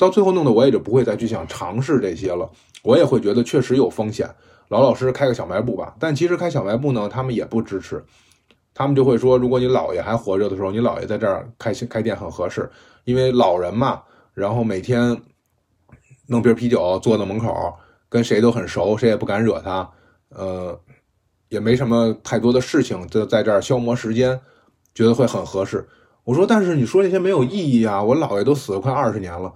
[0.01, 2.49] 到最后弄得我也就不会再去想尝试这些了，
[2.81, 4.27] 我也会觉得确实有风险。
[4.69, 8.03] 老老实实开个小卖部吧，但其实开小卖部呢，他们也不支持，
[8.73, 12.67] 他们就会说，如果你姥爷还活着的时候，你姥爷在这儿开开店很合适，
[13.03, 14.01] 因为老人嘛，
[14.33, 15.15] 然后每天
[16.25, 17.71] 弄瓶啤酒坐在门口，
[18.09, 19.87] 跟谁都很熟，谁也不敢惹他，
[20.29, 20.79] 呃，
[21.49, 24.39] 也没什么太多的事情，就在这儿消磨时间，
[24.95, 25.87] 觉得会很合适。
[26.23, 29.53] 我说，但是你说这些没有意义啊，我姥爷都死了快二十年了，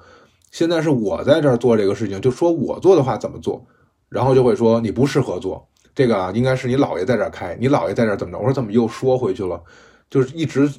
[0.52, 3.66] 现在是我在这儿做这个事情，就说我做的话怎么做？
[4.08, 8.38] 然后就会说你不适合做这个啊，应该是你姥爷在这儿开，你姥爷在这儿怎么着？
[8.38, 9.62] 我说怎么又说回去了？
[10.10, 10.70] 就是一直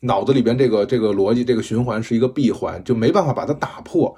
[0.00, 4.14] 脑子里边这个这个逻辑这个循环是一个闭环，就没办法把它打破，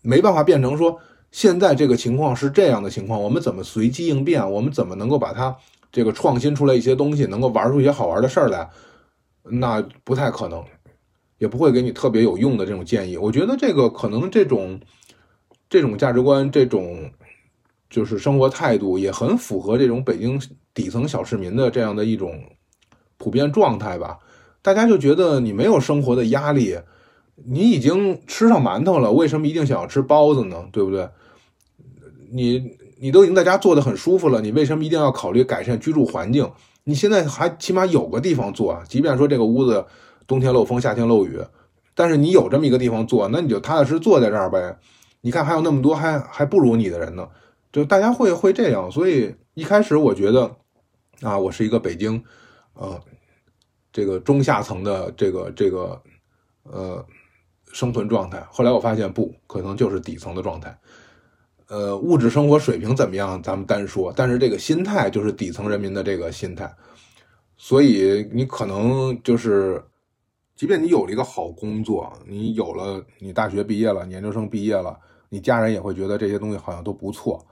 [0.00, 0.96] 没办法变成说
[1.32, 4.50] 现在这个情况是这样的情况，我们怎么随机应变？
[4.50, 5.54] 我们怎么能够把它
[5.90, 8.68] 这个创新出来一些东西，能够玩出一些好玩的事儿来？
[9.50, 10.62] 那不太可能，
[11.38, 13.16] 也不会给你特别有用的这种建议。
[13.16, 14.78] 我觉得这个可能这种
[15.70, 17.10] 这种价值观这种。
[17.90, 20.38] 就是生活态度也很符合这种北京
[20.74, 22.38] 底层小市民的这样的一种
[23.16, 24.18] 普遍状态吧。
[24.60, 26.78] 大家就觉得你没有生活的压力，
[27.46, 30.68] 你已经吃上馒头了，为什么一定想要吃包子呢？
[30.70, 31.08] 对不对？
[32.30, 36.46] 你你都已经在家做的很舒服了，你为什么一定要考虑改善居住环境？
[36.84, 39.86] 你现在还起码有个地方做啊，即便说这个屋子
[40.28, 41.40] 冬天漏风，夏天漏雨，
[41.94, 44.78] 但是你有这么一个地方做，那你就踏踏实实坐在这儿呗。
[45.22, 47.28] 你看还有那么多还还不如你的人呢。
[47.72, 50.56] 就大家会会这样，所以一开始我觉得，
[51.22, 52.22] 啊，我是一个北京，
[52.74, 53.00] 呃，
[53.92, 56.00] 这个中下层的这个这个
[56.62, 57.04] 呃
[57.72, 58.46] 生存状态。
[58.50, 60.78] 后来我发现不可能就是底层的状态，
[61.68, 66.74] 呃，物质生活水平怎么样咱们单说，但是这个心态就是底层人民的这个心态。
[67.58, 69.82] 所以你可能就是，
[70.58, 74.98] 即便你有了一个好工作，你有了你大学毕业了，研究生毕业了，
[75.28, 77.46] 你家人也会觉得这些东西好像都不错。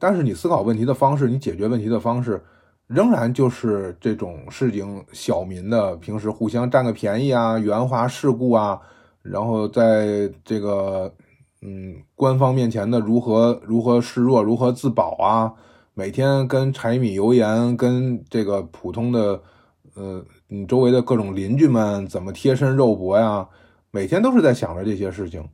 [0.00, 2.42] 但是你思考问题的方式，你解决问题的方式，
[2.88, 8.80] 仍然就是这种市井小民的平时互相占个便宜啊、圆滑世故啊，
[9.22, 11.14] 然后在这个
[11.62, 15.54] 嗯官方面前的如何如何示弱、如何自保啊，
[15.94, 19.40] 每天跟柴米油盐、跟这个普通的
[19.94, 20.24] 呃
[20.54, 23.48] 你周围的各种邻居们怎么贴身肉搏呀，
[23.90, 25.48] 每天都是在想着这些事情。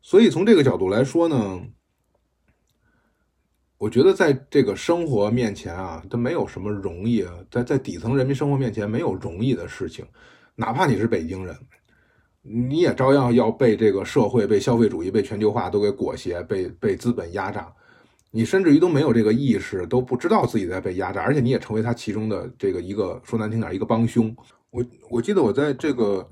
[0.00, 1.60] 所以从这个角度来说呢。
[3.76, 10.04] 我觉得在这个生活面前啊，它没有什么容易啊，在在底层人民生活面前没有容易的事情，
[10.54, 11.56] 哪怕你是北京人，
[12.42, 17.72] 你也照样要被这个社会、被消费主义、被全球化都给裹挟，被被资本压榨。
[18.32, 24.34] 你甚至于都没有这个意识，都不知道自己在被压榨，而且你也成为他其中的这个一个说难听点一个帮凶。
[24.70, 26.24] 我我记得我在这个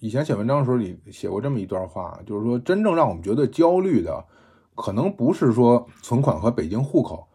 [0.00, 4.22] 以前写文章的时候，你写过这么一段话，就是说，真正让我们觉得焦虑的，
[4.74, 7.26] 可能不是说存款和北京户口，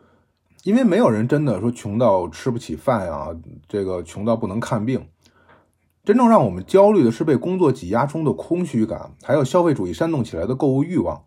[0.64, 3.36] 因为没有人真的说穷到吃不起饭呀，
[3.68, 5.04] 这个穷到不能看病。
[6.04, 11.24] 真正让我们焦虑的是被工作挤压中的空虚感，还有消费主义煽动起来的购物欲望。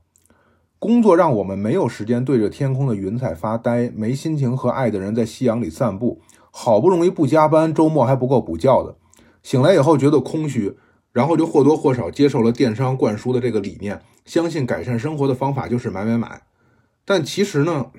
[0.81, 6.23] 工作让我们没有时间对着天空的云彩发呆，没心情和爱的人在夕阳里散步。
[6.51, 8.97] 好不容易不加班，周末还不够补觉的。
[9.43, 10.75] 醒来以后觉得空虚，
[11.13, 16.41] 然后就或多或少接受了电商灌输的这个理念，相信改善生活的方法就是买买买。
[17.05, 17.91] 但其实呢，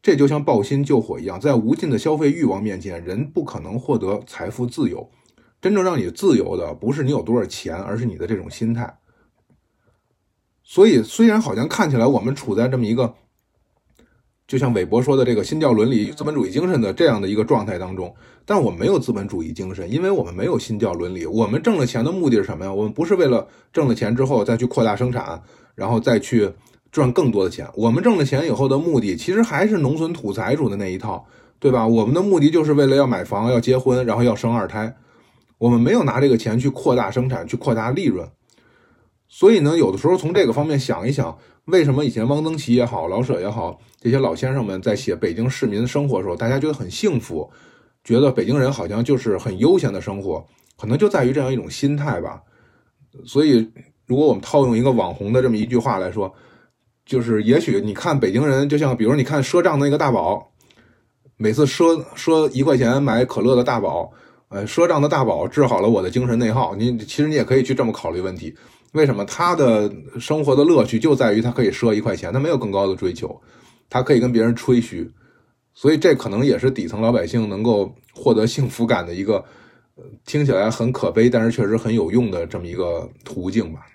[0.00, 5.10] 这就像抱薪救火一样，在无尽的消费欲望面前，人不可能获得财富自由。
[5.60, 8.96] 真正让你自由的，不是你有多少钱，而是你的这种心态。
[10.64, 13.14] 所以，虽然好像看起来我们处在这么一个，
[14.48, 18.12] 就像韦伯说的这个新教伦理、资本主义精神的这样的一个状态当中，
[18.46, 21.26] 但我们没有资本主义精神，因为我们没有新教伦理。
[21.26, 22.72] 我们挣了钱的目的是什么呀？
[22.72, 25.40] 我们不是为了挣了钱之后再去扩大生产，
[25.74, 26.50] 然后再去
[26.90, 27.68] 赚更多的钱。
[27.74, 31.26] 我们挣了钱以后的目的，其实还是农村土财主的那一套，
[31.58, 31.86] 对吧？
[31.86, 34.96] 我们的目的就是为了要买房、要结婚，然后要生二胎。
[35.58, 38.28] 我们没有拿这个钱去扩大生产，去扩大利润，
[39.36, 47.50] 所以呢，有的时候从这个方面想一想，为什么以前汪曾祺也好，老舍也好，这些老先生们在写北京市民生活的时候，大家觉得很幸福，
[48.04, 50.46] 觉得北京人好像就是很悠闲的生活，
[50.78, 52.40] 可能就在于这样一种心态吧。
[53.26, 53.68] 所以，
[54.06, 56.32] 如果我们套用一个网红的这么一句话来说，
[57.04, 60.48] 就是也许你看北京人，就像比如你看赊账的那个大宝，
[61.36, 64.12] 每次赊赊一块钱买可乐的大宝。
[64.50, 66.76] 呃，赊账的大宝治好了我的精神内耗。
[66.76, 68.54] 你其实你也可以去这么考虑问题：
[68.94, 73.40] 为什么他的生活的乐趣就在于他可以赊一块钱，他没有更高的追求，
[73.90, 75.12] 他可以跟别人吹嘘，
[75.74, 79.44] 所以这可能也是底层老百姓能够获得幸福感的一个
[80.24, 83.86] 听起来很可悲，但是确实很有用的这么一个途径吧。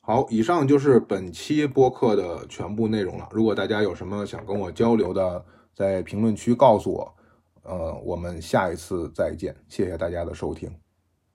[0.00, 3.28] 好，以上就是本期播客的全部内容了。
[3.32, 7.12] 如果大家有什么想跟我交流的，在评论区告诉我。
[7.68, 10.85] 呃，我们下一次再见，谢谢大家的收听。